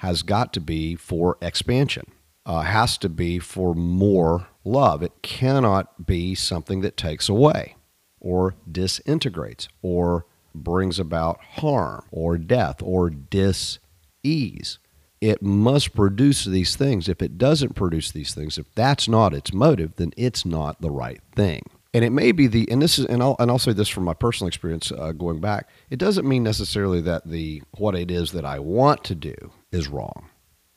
has 0.00 0.22
got 0.22 0.50
to 0.54 0.60
be 0.60 0.94
for 0.94 1.36
expansion, 1.42 2.06
uh, 2.46 2.62
has 2.62 2.96
to 2.96 3.06
be 3.06 3.38
for 3.38 3.74
more 3.74 4.48
love. 4.64 5.02
It 5.02 5.12
cannot 5.20 6.06
be 6.06 6.34
something 6.34 6.80
that 6.80 6.96
takes 6.96 7.28
away 7.28 7.76
or 8.18 8.54
disintegrates 8.70 9.68
or 9.82 10.24
brings 10.54 10.98
about 10.98 11.38
harm 11.56 12.06
or 12.10 12.38
death 12.38 12.80
or 12.82 13.10
dis 13.10 13.78
ease. 14.22 14.78
It 15.20 15.42
must 15.42 15.94
produce 15.94 16.46
these 16.46 16.76
things. 16.76 17.06
If 17.06 17.20
it 17.20 17.36
doesn't 17.36 17.74
produce 17.74 18.10
these 18.10 18.32
things, 18.32 18.56
if 18.56 18.74
that's 18.74 19.06
not 19.06 19.34
its 19.34 19.52
motive, 19.52 19.96
then 19.96 20.12
it's 20.16 20.46
not 20.46 20.80
the 20.80 20.90
right 20.90 21.20
thing. 21.36 21.60
And 21.92 22.06
it 22.06 22.10
may 22.10 22.32
be 22.32 22.46
the, 22.46 22.66
and 22.70 22.80
this 22.80 22.98
is, 22.98 23.04
and 23.04 23.22
I'll, 23.22 23.36
and 23.38 23.50
I'll 23.50 23.58
say 23.58 23.74
this 23.74 23.88
from 23.88 24.04
my 24.04 24.14
personal 24.14 24.48
experience 24.48 24.90
uh, 24.92 25.12
going 25.12 25.40
back. 25.40 25.68
It 25.90 25.98
doesn't 25.98 26.26
mean 26.26 26.42
necessarily 26.42 27.02
that 27.02 27.28
the 27.28 27.62
what 27.72 27.94
it 27.94 28.10
is 28.10 28.32
that 28.32 28.46
I 28.46 28.60
want 28.60 29.04
to 29.04 29.14
do 29.14 29.52
is 29.72 29.88
wrong. 29.88 30.28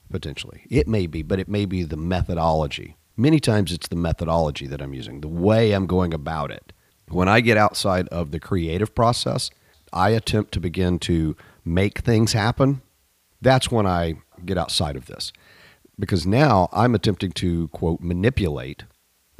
Potentially, 0.10 0.66
it 0.70 0.88
may 0.88 1.08
be, 1.08 1.24
but 1.24 1.40
it 1.40 1.48
may 1.48 1.66
be 1.66 1.84
the 1.84 1.98
methodology. 1.98 2.98
Many 3.18 3.40
times, 3.40 3.72
it's 3.72 3.88
the 3.88 3.96
methodology 3.96 4.68
that 4.68 4.82
I'm 4.82 4.94
using, 4.94 5.22
the 5.22 5.28
way 5.28 5.72
I'm 5.72 5.88
going 5.88 6.14
about 6.14 6.52
it. 6.52 6.74
When 7.10 7.28
I 7.28 7.42
get 7.42 7.58
outside 7.58 8.08
of 8.10 8.32
the 8.32 8.40
creative 8.40 8.94
process, 8.94 9.50
I 9.92 10.10
attempt 10.10 10.52
to 10.54 10.60
begin 10.60 11.00
to 11.00 11.36
make 11.66 12.00
things 12.00 12.34
happen. 12.34 12.82
That's 13.42 13.72
when 13.72 13.86
I 13.86 14.16
get 14.46 14.58
outside 14.58 14.96
of 14.96 15.06
this, 15.06 15.34
because 16.00 16.26
now 16.26 16.70
I'm 16.72 16.96
attempting 16.96 17.32
to 17.34 17.68
quote 17.70 18.02
manipulate 18.02 18.84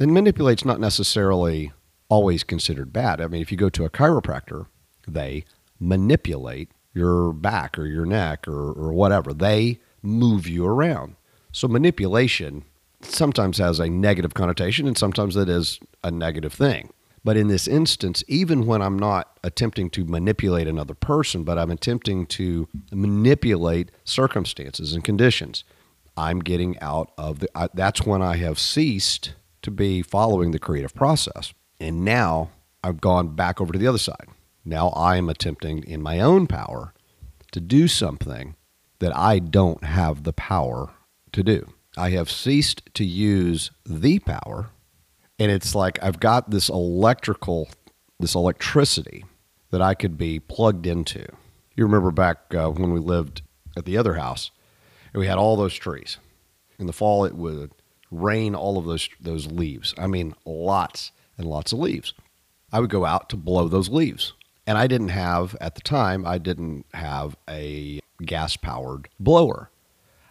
and 0.00 0.12
manipulate's 0.12 0.64
not 0.64 0.80
necessarily 0.80 1.72
always 2.08 2.44
considered 2.44 2.92
bad. 2.92 3.20
I 3.20 3.26
mean, 3.26 3.42
if 3.42 3.50
you 3.50 3.58
go 3.58 3.70
to 3.70 3.84
a 3.84 3.90
chiropractor, 3.90 4.66
they 5.06 5.44
manipulate 5.78 6.70
your 6.94 7.32
back 7.32 7.78
or 7.78 7.86
your 7.86 8.06
neck 8.06 8.48
or, 8.48 8.72
or 8.72 8.92
whatever. 8.92 9.34
They 9.34 9.80
move 10.02 10.46
you 10.46 10.64
around. 10.64 11.16
So 11.52 11.68
manipulation 11.68 12.64
sometimes 13.02 13.58
has 13.58 13.80
a 13.80 13.88
negative 13.88 14.34
connotation 14.34 14.86
and 14.86 14.96
sometimes 14.96 15.36
it 15.36 15.48
is 15.48 15.80
a 16.02 16.10
negative 16.10 16.52
thing. 16.52 16.92
But 17.24 17.38
in 17.38 17.48
this 17.48 17.66
instance, 17.66 18.22
even 18.28 18.66
when 18.66 18.82
I'm 18.82 18.98
not 18.98 19.38
attempting 19.42 19.88
to 19.90 20.04
manipulate 20.04 20.68
another 20.68 20.94
person, 20.94 21.42
but 21.42 21.58
I'm 21.58 21.70
attempting 21.70 22.26
to 22.26 22.68
manipulate 22.92 23.90
circumstances 24.04 24.92
and 24.92 25.02
conditions, 25.02 25.64
I'm 26.18 26.40
getting 26.40 26.78
out 26.80 27.12
of 27.16 27.40
the. 27.40 27.48
I, 27.54 27.68
that's 27.72 28.02
when 28.02 28.20
I 28.20 28.36
have 28.36 28.58
ceased 28.58 29.32
to 29.62 29.70
be 29.70 30.02
following 30.02 30.50
the 30.50 30.58
creative 30.58 30.94
process. 30.94 31.54
And 31.80 32.04
now 32.04 32.50
I've 32.84 33.00
gone 33.00 33.34
back 33.34 33.60
over 33.60 33.72
to 33.72 33.78
the 33.78 33.86
other 33.86 33.98
side. 33.98 34.28
Now 34.64 34.88
I 34.90 35.16
am 35.16 35.28
attempting 35.28 35.82
in 35.84 36.02
my 36.02 36.20
own 36.20 36.46
power 36.46 36.94
to 37.52 37.60
do 37.60 37.86
something 37.86 38.56
that 38.98 39.16
I 39.16 39.38
don't 39.38 39.84
have 39.84 40.22
the 40.22 40.32
power 40.32 40.90
to 41.32 41.42
do. 41.42 41.72
I 41.96 42.10
have 42.10 42.30
ceased 42.30 42.82
to 42.94 43.04
use 43.04 43.70
the 43.84 44.18
power. 44.20 44.70
And 45.38 45.50
it's 45.50 45.74
like 45.74 45.98
I've 46.02 46.20
got 46.20 46.50
this 46.50 46.68
electrical, 46.68 47.68
this 48.18 48.34
electricity 48.34 49.24
that 49.70 49.82
I 49.82 49.94
could 49.94 50.16
be 50.16 50.40
plugged 50.40 50.86
into. 50.86 51.26
You 51.76 51.84
remember 51.84 52.10
back 52.10 52.54
uh, 52.54 52.70
when 52.70 52.92
we 52.92 53.00
lived 53.00 53.42
at 53.76 53.84
the 53.84 53.98
other 53.98 54.14
house 54.14 54.50
and 55.12 55.20
we 55.20 55.26
had 55.26 55.38
all 55.38 55.56
those 55.56 55.74
trees. 55.74 56.18
In 56.78 56.86
the 56.86 56.92
fall, 56.92 57.24
it 57.24 57.34
would 57.34 57.72
rain 58.10 58.54
all 58.54 58.78
of 58.78 58.84
those 58.84 59.08
those 59.20 59.46
leaves. 59.46 59.94
I 59.98 60.06
mean, 60.06 60.34
lots 60.44 61.10
and 61.36 61.46
lots 61.46 61.72
of 61.72 61.80
leaves. 61.80 62.14
I 62.72 62.80
would 62.80 62.90
go 62.90 63.04
out 63.04 63.28
to 63.30 63.36
blow 63.36 63.68
those 63.68 63.88
leaves. 63.88 64.32
And 64.66 64.78
I 64.78 64.86
didn't 64.86 65.08
have 65.08 65.56
at 65.60 65.74
the 65.74 65.80
time, 65.80 66.26
I 66.26 66.38
didn't 66.38 66.86
have 66.94 67.36
a 67.48 68.00
gas 68.22 68.56
powered 68.56 69.08
blower. 69.20 69.70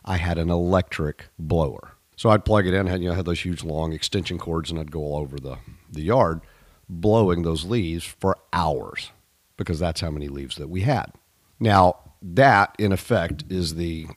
I 0.03 0.17
had 0.17 0.37
an 0.37 0.49
electric 0.49 1.27
blower. 1.37 1.93
So 2.15 2.29
I'd 2.29 2.45
plug 2.45 2.67
it 2.67 2.73
in, 2.73 2.87
had 2.87 3.01
you 3.01 3.09
know, 3.09 3.15
had 3.15 3.25
those 3.25 3.41
huge 3.41 3.63
long 3.63 3.93
extension 3.93 4.37
cords, 4.37 4.69
and 4.71 4.79
I'd 4.79 4.91
go 4.91 5.01
all 5.01 5.17
over 5.17 5.37
the, 5.37 5.57
the 5.91 6.01
yard 6.01 6.41
blowing 6.89 7.43
those 7.43 7.65
leaves 7.65 8.03
for 8.03 8.37
hours 8.51 9.11
because 9.57 9.79
that's 9.79 10.01
how 10.01 10.11
many 10.11 10.27
leaves 10.27 10.55
that 10.57 10.69
we 10.69 10.81
had. 10.81 11.11
Now, 11.59 11.97
that 12.21 12.75
in 12.79 12.91
effect 12.91 13.43
is 13.49 13.75
the 13.75 14.07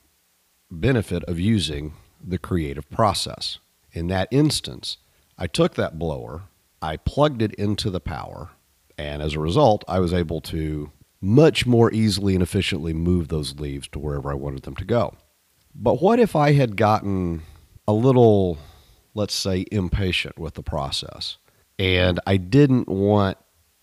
benefit 0.71 1.23
of 1.25 1.39
using 1.39 1.95
the 2.23 2.39
creative 2.39 2.89
process. 2.91 3.59
In 3.93 4.09
that 4.09 4.29
instance, 4.31 4.99
I 5.39 5.47
took 5.47 5.75
that 5.75 5.99
blower, 5.99 6.45
I 6.83 6.97
plugged 6.97 7.43
it 7.43 7.55
into 7.55 7.91
the 7.91 8.01
power, 8.01 8.51
and 8.99 9.23
as 9.23 9.35
a 9.35 9.41
result, 9.41 9.85
I 9.89 10.01
was 10.01 10.13
able 10.13 10.41
to 10.43 10.91
much 11.21 11.67
more 11.67 11.93
easily 11.93 12.35
and 12.35 12.43
efficiently 12.43 12.93
move 12.93 13.29
those 13.29 13.59
leaves 13.59 13.89
to 13.89 13.99
wherever 13.99 14.31
I 14.31 14.35
wanted 14.35 14.63
them 14.63 14.77
to 14.77 14.85
go. 14.85 15.15
But 15.75 16.01
what 16.01 16.19
if 16.19 16.37
I 16.37 16.53
had 16.53 16.77
gotten 16.77 17.43
a 17.87 17.93
little, 17.93 18.59
let's 19.15 19.35
say, 19.35 19.67
impatient 19.71 20.39
with 20.39 20.55
the 20.55 20.63
process 20.63 21.39
and 21.79 22.21
I 22.27 22.37
didn't 22.37 22.89
want 22.89 23.39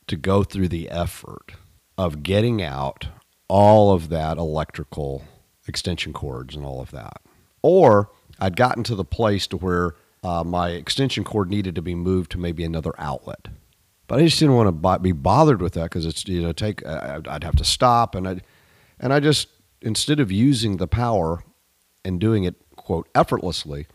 to 0.07 0.15
go 0.15 0.43
through 0.43 0.69
the 0.69 0.89
effort 0.89 1.53
of 1.97 2.23
getting 2.23 2.61
out 2.61 3.07
all 3.47 3.93
of 3.93 4.09
that 4.09 4.37
electrical 4.37 5.23
extension 5.67 6.13
cords 6.13 6.55
and 6.55 6.65
all 6.65 6.81
of 6.81 6.91
that? 6.91 7.21
Or 7.61 8.09
I'd 8.39 8.57
gotten 8.57 8.83
to 8.85 8.95
the 8.95 9.05
place 9.05 9.47
to 9.47 9.57
where 9.57 9.95
uh, 10.23 10.43
my 10.43 10.69
extension 10.69 11.23
cord 11.23 11.49
needed 11.49 11.75
to 11.75 11.81
be 11.81 11.95
moved 11.95 12.31
to 12.31 12.37
maybe 12.37 12.63
another 12.63 12.93
outlet. 12.97 13.47
But 14.13 14.19
I 14.19 14.25
just 14.25 14.37
didn't 14.37 14.53
want 14.53 14.83
to 14.83 14.99
be 14.99 15.11
bothered 15.11 15.59
with 15.59 15.73
that 15.73 15.85
because 15.85 16.05
it's 16.05 16.27
you 16.27 16.39
know 16.39 16.51
take 16.51 16.85
I'd 16.85 17.43
have 17.43 17.55
to 17.55 17.63
stop 17.63 18.13
and 18.13 18.27
I 18.27 18.41
and 18.99 19.11
I 19.11 19.19
just 19.19 19.47
instead 19.81 20.19
of 20.19 20.31
using 20.31 20.77
the 20.77 20.85
power 20.85 21.43
and 22.05 22.19
doing 22.19 22.43
it 22.43 22.53
quote 22.75 23.09
effortlessly, 23.15 23.87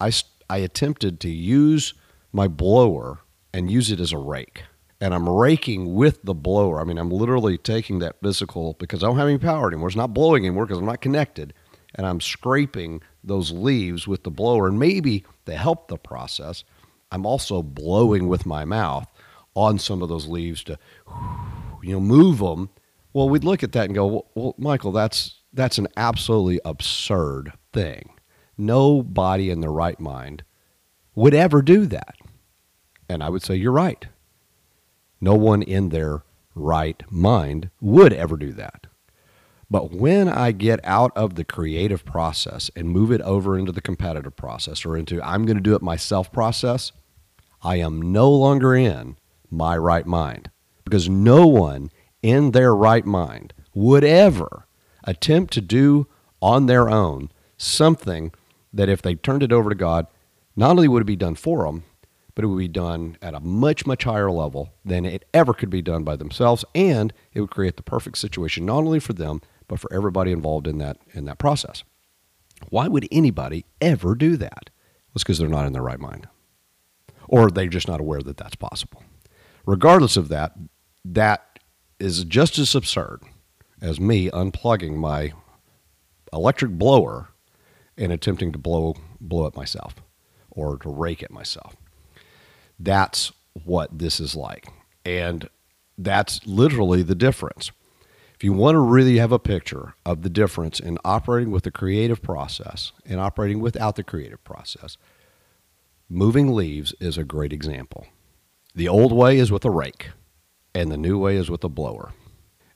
I 0.00 0.10
I 0.48 0.56
attempted 0.56 1.20
to 1.20 1.28
use 1.28 1.92
my 2.32 2.48
blower 2.48 3.18
and 3.52 3.70
use 3.70 3.90
it 3.90 4.00
as 4.00 4.10
a 4.10 4.16
rake. 4.16 4.62
And 5.02 5.12
I'm 5.12 5.28
raking 5.28 5.92
with 5.92 6.22
the 6.22 6.32
blower. 6.32 6.80
I 6.80 6.84
mean, 6.84 6.96
I'm 6.96 7.10
literally 7.10 7.58
taking 7.58 7.98
that 7.98 8.16
physical 8.22 8.74
because 8.78 9.04
I 9.04 9.08
don't 9.08 9.18
have 9.18 9.28
any 9.28 9.36
power 9.36 9.68
anymore. 9.68 9.88
It's 9.88 9.96
not 9.98 10.14
blowing 10.14 10.46
anymore 10.46 10.64
because 10.64 10.78
I'm 10.78 10.86
not 10.86 11.02
connected 11.02 11.52
and 11.94 12.06
I'm 12.06 12.22
scraping 12.22 13.02
those 13.22 13.52
leaves 13.52 14.08
with 14.08 14.24
the 14.24 14.30
blower. 14.30 14.66
And 14.66 14.78
maybe 14.78 15.26
to 15.44 15.54
help 15.54 15.88
the 15.88 15.98
process, 15.98 16.64
I'm 17.12 17.26
also 17.26 17.62
blowing 17.62 18.28
with 18.28 18.46
my 18.46 18.64
mouth 18.64 19.06
on 19.58 19.78
some 19.78 20.02
of 20.02 20.08
those 20.08 20.28
leaves 20.28 20.62
to, 20.62 20.78
you 21.82 21.92
know, 21.92 22.00
move 22.00 22.38
them. 22.38 22.70
Well, 23.12 23.28
we'd 23.28 23.42
look 23.42 23.64
at 23.64 23.72
that 23.72 23.86
and 23.86 23.94
go, 23.94 24.26
well, 24.34 24.54
Michael, 24.56 24.92
that's 24.92 25.40
that's 25.52 25.78
an 25.78 25.88
absolutely 25.96 26.60
absurd 26.64 27.52
thing. 27.72 28.10
Nobody 28.56 29.50
in 29.50 29.60
their 29.60 29.72
right 29.72 29.98
mind 29.98 30.44
would 31.14 31.34
ever 31.34 31.62
do 31.62 31.86
that. 31.86 32.16
And 33.08 33.22
I 33.22 33.30
would 33.30 33.42
say, 33.42 33.56
you're 33.56 33.72
right. 33.72 34.06
No 35.20 35.34
one 35.34 35.62
in 35.62 35.88
their 35.88 36.22
right 36.54 37.02
mind 37.10 37.70
would 37.80 38.12
ever 38.12 38.36
do 38.36 38.52
that. 38.52 38.86
But 39.70 39.90
when 39.90 40.28
I 40.28 40.52
get 40.52 40.80
out 40.84 41.12
of 41.16 41.34
the 41.34 41.44
creative 41.44 42.04
process 42.04 42.70
and 42.76 42.88
move 42.88 43.10
it 43.10 43.20
over 43.22 43.58
into 43.58 43.72
the 43.72 43.80
competitive 43.80 44.36
process 44.36 44.84
or 44.84 44.96
into 44.96 45.20
I'm 45.22 45.44
going 45.44 45.56
to 45.56 45.62
do 45.62 45.74
it 45.74 45.82
myself 45.82 46.30
process, 46.30 46.92
I 47.62 47.76
am 47.76 48.12
no 48.12 48.30
longer 48.30 48.74
in 48.74 49.16
my 49.50 49.76
right 49.76 50.06
mind 50.06 50.50
because 50.84 51.08
no 51.08 51.46
one 51.46 51.90
in 52.22 52.52
their 52.52 52.74
right 52.74 53.04
mind 53.04 53.52
would 53.74 54.04
ever 54.04 54.66
attempt 55.04 55.52
to 55.52 55.60
do 55.60 56.06
on 56.40 56.66
their 56.66 56.88
own 56.88 57.30
something 57.56 58.32
that 58.72 58.88
if 58.88 59.02
they 59.02 59.14
turned 59.14 59.42
it 59.42 59.52
over 59.52 59.70
to 59.70 59.76
God, 59.76 60.06
not 60.56 60.70
only 60.70 60.88
would 60.88 61.02
it 61.02 61.06
be 61.06 61.16
done 61.16 61.34
for 61.34 61.64
them, 61.64 61.84
but 62.34 62.44
it 62.44 62.48
would 62.48 62.58
be 62.58 62.68
done 62.68 63.16
at 63.20 63.34
a 63.34 63.40
much, 63.40 63.84
much 63.84 64.04
higher 64.04 64.30
level 64.30 64.72
than 64.84 65.04
it 65.04 65.24
ever 65.34 65.52
could 65.52 65.70
be 65.70 65.82
done 65.82 66.04
by 66.04 66.14
themselves. 66.14 66.64
And 66.74 67.12
it 67.32 67.40
would 67.40 67.50
create 67.50 67.76
the 67.76 67.82
perfect 67.82 68.18
situation, 68.18 68.64
not 68.64 68.78
only 68.78 69.00
for 69.00 69.12
them, 69.12 69.40
but 69.66 69.80
for 69.80 69.92
everybody 69.92 70.30
involved 70.30 70.68
in 70.68 70.78
that, 70.78 70.98
in 71.12 71.24
that 71.24 71.38
process. 71.38 71.82
Why 72.70 72.86
would 72.88 73.08
anybody 73.10 73.64
ever 73.80 74.14
do 74.14 74.36
that? 74.36 74.70
It's 75.14 75.24
because 75.24 75.38
they're 75.38 75.48
not 75.48 75.66
in 75.66 75.72
their 75.72 75.82
right 75.82 75.98
mind. 75.98 76.28
Or 77.26 77.50
they're 77.50 77.66
just 77.66 77.88
not 77.88 78.00
aware 78.00 78.22
that 78.22 78.36
that's 78.36 78.54
possible. 78.54 79.02
Regardless 79.68 80.16
of 80.16 80.28
that, 80.28 80.54
that 81.04 81.58
is 82.00 82.24
just 82.24 82.58
as 82.58 82.74
absurd 82.74 83.20
as 83.82 84.00
me 84.00 84.30
unplugging 84.30 84.96
my 84.96 85.34
electric 86.32 86.70
blower 86.70 87.28
and 87.94 88.10
attempting 88.10 88.50
to 88.52 88.58
blow 88.58 88.96
blow 89.20 89.44
it 89.44 89.54
myself 89.54 89.96
or 90.50 90.78
to 90.78 90.88
rake 90.88 91.22
it 91.22 91.30
myself. 91.30 91.76
That's 92.80 93.30
what 93.62 93.98
this 93.98 94.20
is 94.20 94.34
like. 94.34 94.68
And 95.04 95.50
that's 95.98 96.46
literally 96.46 97.02
the 97.02 97.14
difference. 97.14 97.70
If 98.36 98.42
you 98.42 98.54
want 98.54 98.74
to 98.74 98.80
really 98.80 99.18
have 99.18 99.32
a 99.32 99.38
picture 99.38 99.92
of 100.06 100.22
the 100.22 100.30
difference 100.30 100.80
in 100.80 100.96
operating 101.04 101.50
with 101.50 101.64
the 101.64 101.70
creative 101.70 102.22
process 102.22 102.92
and 103.04 103.20
operating 103.20 103.60
without 103.60 103.96
the 103.96 104.02
creative 104.02 104.42
process, 104.44 104.96
moving 106.08 106.54
leaves 106.54 106.94
is 107.00 107.18
a 107.18 107.22
great 107.22 107.52
example. 107.52 108.06
The 108.78 108.88
old 108.88 109.10
way 109.10 109.38
is 109.38 109.50
with 109.50 109.64
a 109.64 109.72
rake, 109.72 110.10
and 110.72 110.88
the 110.88 110.96
new 110.96 111.18
way 111.18 111.34
is 111.34 111.50
with 111.50 111.64
a 111.64 111.68
blower. 111.68 112.12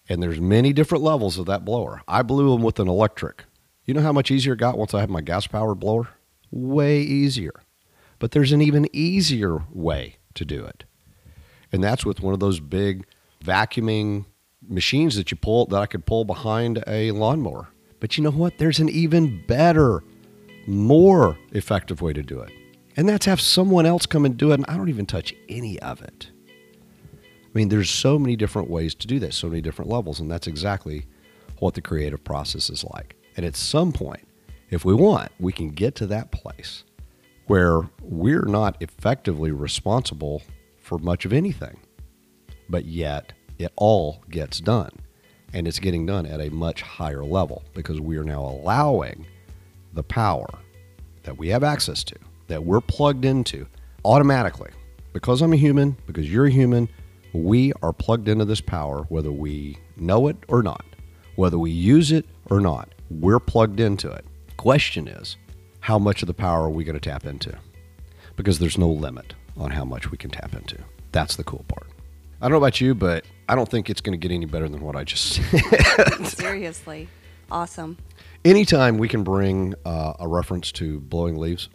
And 0.09 0.21
there's 0.21 0.41
many 0.41 0.73
different 0.73 1.05
levels 1.05 1.39
of 1.39 1.47
that 1.47 1.65
blower. 1.65 2.03
I 2.09 2.23
blew 2.23 2.51
them 2.51 2.65
with 2.65 2.81
an 2.81 2.89
electric. 2.89 3.45
You 3.85 3.95
know 3.95 4.01
how 4.01 4.13
much 4.13 4.29
easier 4.29 4.55
it 4.55 4.59
got 4.59 4.77
once 4.77 4.95
I 4.95 5.01
had 5.01 5.11
my 5.11 5.21
gas 5.21 5.47
powered 5.47 5.79
blower? 5.79 6.09
Way 6.51 7.03
easier. 7.03 7.55
But 8.19 8.33
there's 8.33 8.51
an 8.51 8.61
even 8.61 8.89
easier 8.93 9.63
way 9.71 10.17
to 10.35 10.45
do 10.45 10.65
it. 10.65 10.83
And 11.71 11.85
that's 11.85 12.05
with 12.05 12.21
one 12.21 12.35
of 12.35 12.41
those 12.41 12.59
big 12.59 13.07
vacuuming 13.45 14.25
machines 14.61 15.15
that 15.15 15.31
you 15.31 15.37
pull 15.37 15.67
that 15.67 15.77
I 15.77 15.87
could 15.87 16.05
pull 16.05 16.25
behind 16.25 16.83
a 16.85 17.13
lawnmower. 17.13 17.69
But 18.01 18.19
you 18.19 18.25
know 18.25 18.33
what? 18.33 18.59
There's 18.59 18.81
an 18.81 18.89
even 18.89 19.47
better, 19.47 20.03
more 20.67 21.39
effective 21.53 22.03
way 22.03 22.13
to 22.13 22.25
do 22.25 22.41
it. 22.41 22.51
And 22.97 23.09
that's 23.09 23.27
have 23.27 23.41
someone 23.41 23.87
else 23.87 24.07
come 24.07 24.25
and 24.25 24.37
do 24.37 24.53
it 24.53 24.55
and 24.55 24.67
I 24.69 24.77
don't 24.77 24.89
even 24.89 25.07
touch 25.07 25.35
any 25.49 25.79
of 25.81 26.03
it. 26.03 26.31
I 27.19 27.51
mean, 27.55 27.69
there's 27.69 27.91
so 27.91 28.19
many 28.19 28.37
different 28.37 28.71
ways 28.71 28.95
to 28.97 29.07
do 29.07 29.19
that, 29.21 29.35
so 29.35 29.49
many 29.49 29.61
different 29.61 29.91
levels, 29.91 30.21
and 30.21 30.31
that's 30.31 30.47
exactly 30.47 31.07
what 31.59 31.75
the 31.75 31.83
creative 31.83 32.25
process 32.25 32.71
is 32.71 32.85
like. 32.85 33.17
And 33.37 33.45
at 33.45 33.57
some 33.57 33.93
point, 33.93 34.27
if 34.71 34.85
we 34.85 34.95
want, 34.95 35.31
we 35.39 35.53
can 35.53 35.69
get 35.69 35.95
to 35.97 36.07
that 36.09 36.33
place 36.33 36.85
where 37.47 37.83
we're 38.01 38.47
not 38.47 38.81
effectively 38.81 39.51
responsible 39.51 40.43
for 40.81 40.99
much 40.99 41.25
of 41.25 41.33
anything, 41.33 41.79
but 42.71 42.87
yet 42.87 43.33
it 43.59 43.71
all 43.77 44.23
gets 44.31 44.61
done. 44.61 44.91
And 45.53 45.69
it's 45.69 45.79
getting 45.79 46.07
done 46.07 46.25
at 46.25 46.41
a 46.41 46.49
much 46.49 46.81
higher 46.81 47.25
level 47.25 47.63
because 47.75 48.01
we 48.01 48.17
are 48.17 48.25
now 48.25 48.41
allowing 48.41 49.27
the 49.93 50.03
power 50.03 50.49
that 51.25 51.37
we 51.37 51.49
have 51.49 51.63
access 51.63 52.03
to, 52.05 52.17
that 52.53 52.65
we're 52.65 52.83
plugged 52.83 53.25
into 53.25 53.67
automatically. 54.05 54.71
Because 55.15 55.41
I'm 55.41 55.55
a 55.55 55.57
human, 55.57 55.97
because 56.07 56.31
you're 56.31 56.45
a 56.45 56.51
human, 56.51 56.87
we 57.33 57.73
are 57.83 57.95
plugged 57.95 58.29
into 58.29 58.45
this 58.45 58.61
power 58.61 59.05
whether 59.09 59.33
we 59.33 59.79
know 59.97 60.29
it 60.29 60.37
or 60.49 60.63
not, 60.63 60.85
whether 61.37 61.59
we 61.59 61.71
use 61.71 62.13
it 62.13 62.27
or 62.51 62.61
not. 62.61 62.91
We're 63.09 63.41
plugged 63.41 63.81
into 63.81 64.11
it. 64.11 64.27
Question 64.59 65.09
is, 65.09 65.39
how 65.81 65.99
much 65.99 66.23
of 66.23 66.27
the 66.27 66.35
power 66.35 66.65
are 66.65 66.71
we 66.71 66.85
going 66.85 66.99
to 66.99 67.01
tap 67.01 67.25
into? 67.25 67.57
Because 68.37 68.59
there's 68.59 68.77
no 68.77 68.91
limit 68.91 69.33
on 69.57 69.71
how 69.71 69.87
much 69.87 70.11
we 70.11 70.19
can 70.19 70.29
tap 70.29 70.55
into. 70.55 70.77
That's 71.11 71.37
the 71.37 71.45
cool 71.45 71.65
part. 71.69 71.87
I 72.43 72.47
don't 72.47 72.53
know 72.53 72.59
about 72.59 72.83
you, 72.83 72.95
but 72.95 73.25
I 73.49 73.55
don't 73.55 73.69
think 73.69 73.89
it's 73.89 74.03
going 74.03 74.19
to 74.19 74.29
get 74.29 74.35
any 74.35 74.45
better 74.45 74.69
than 74.69 74.83
what 74.83 74.95
I 74.95 75.05
just 75.05 75.25
said. 75.43 76.27
Seriously. 76.27 77.09
Awesome. 77.51 77.97
Anytime 78.45 78.99
we 78.99 79.09
can 79.09 79.25
bring 79.25 79.75
uh, 79.87 80.15
a 80.21 80.29
reference 80.29 80.71
to 80.73 81.01
blowing 81.01 81.39
leaves 81.39 81.71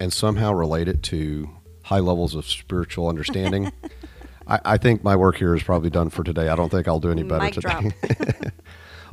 and 0.00 0.12
somehow 0.12 0.52
relate 0.52 0.88
it 0.88 1.02
to 1.04 1.48
high 1.82 2.00
levels 2.00 2.34
of 2.34 2.46
spiritual 2.46 3.08
understanding, 3.08 3.72
I, 4.46 4.60
I, 4.64 4.76
think 4.78 5.02
my 5.02 5.16
work 5.16 5.36
here 5.36 5.54
is 5.54 5.62
probably 5.62 5.90
done 5.90 6.10
for 6.10 6.22
today. 6.24 6.48
I 6.48 6.56
don't 6.56 6.70
think 6.70 6.88
I'll 6.88 7.00
do 7.00 7.10
any 7.10 7.22
better 7.22 7.44
Mic 7.44 7.54
today. 7.54 7.90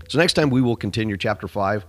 so 0.10 0.18
next 0.18 0.34
time 0.34 0.50
we 0.50 0.62
will 0.62 0.76
continue 0.76 1.18
chapter 1.18 1.48
five, 1.48 1.86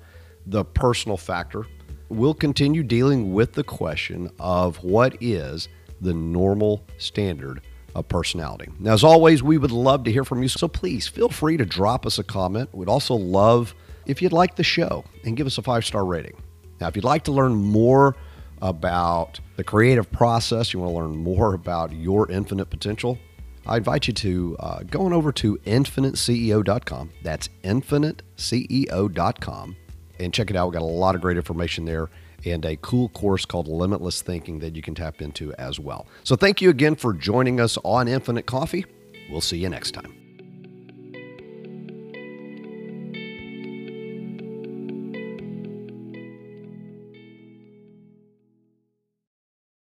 the 0.46 0.64
personal 0.64 1.16
factor 1.16 1.66
we'll 2.12 2.34
continue 2.34 2.82
dealing 2.82 3.32
with 3.32 3.54
the 3.54 3.64
question 3.64 4.30
of 4.38 4.82
what 4.84 5.16
is 5.20 5.68
the 6.00 6.12
normal 6.12 6.86
standard 6.98 7.62
of 7.94 8.06
personality. 8.08 8.70
Now, 8.78 8.92
as 8.92 9.02
always, 9.04 9.42
we 9.42 9.58
would 9.58 9.70
love 9.70 10.04
to 10.04 10.12
hear 10.12 10.24
from 10.24 10.42
you, 10.42 10.48
so 10.48 10.68
please 10.68 11.08
feel 11.08 11.28
free 11.28 11.56
to 11.56 11.64
drop 11.64 12.06
us 12.06 12.18
a 12.18 12.24
comment. 12.24 12.68
We'd 12.72 12.88
also 12.88 13.14
love 13.14 13.74
if 14.06 14.20
you'd 14.20 14.32
like 14.32 14.56
the 14.56 14.64
show 14.64 15.04
and 15.24 15.36
give 15.36 15.46
us 15.46 15.58
a 15.58 15.62
five 15.62 15.84
star 15.84 16.04
rating. 16.04 16.36
Now, 16.80 16.88
if 16.88 16.96
you'd 16.96 17.04
like 17.04 17.24
to 17.24 17.32
learn 17.32 17.54
more 17.54 18.16
about 18.62 19.40
the 19.56 19.64
creative 19.64 20.10
process, 20.10 20.72
you 20.72 20.80
want 20.80 20.92
to 20.92 20.96
learn 20.96 21.16
more 21.16 21.52
about 21.52 21.92
your 21.92 22.30
infinite 22.30 22.70
potential, 22.70 23.18
I 23.66 23.76
invite 23.76 24.06
you 24.06 24.14
to 24.14 24.56
uh, 24.58 24.82
go 24.84 25.04
on 25.04 25.12
over 25.12 25.32
to 25.32 25.58
infiniteceo.com. 25.58 27.10
That's 27.22 27.48
infiniteceo.com 27.62 29.76
and 30.18 30.32
check 30.32 30.50
it 30.50 30.56
out. 30.56 30.68
We've 30.68 30.72
got 30.72 30.82
a 30.82 30.86
lot 30.86 31.14
of 31.14 31.20
great 31.20 31.36
information 31.36 31.84
there 31.84 32.08
and 32.44 32.64
a 32.64 32.76
cool 32.76 33.08
course 33.10 33.44
called 33.44 33.68
Limitless 33.68 34.22
Thinking 34.22 34.58
that 34.60 34.74
you 34.74 34.82
can 34.82 34.94
tap 34.94 35.22
into 35.22 35.52
as 35.54 35.78
well. 35.78 36.06
So 36.24 36.34
thank 36.34 36.60
you 36.60 36.70
again 36.70 36.96
for 36.96 37.12
joining 37.12 37.60
us 37.60 37.78
on 37.84 38.08
Infinite 38.08 38.46
Coffee. 38.46 38.84
We'll 39.30 39.40
see 39.40 39.58
you 39.58 39.68
next 39.68 39.92
time. 39.92 40.21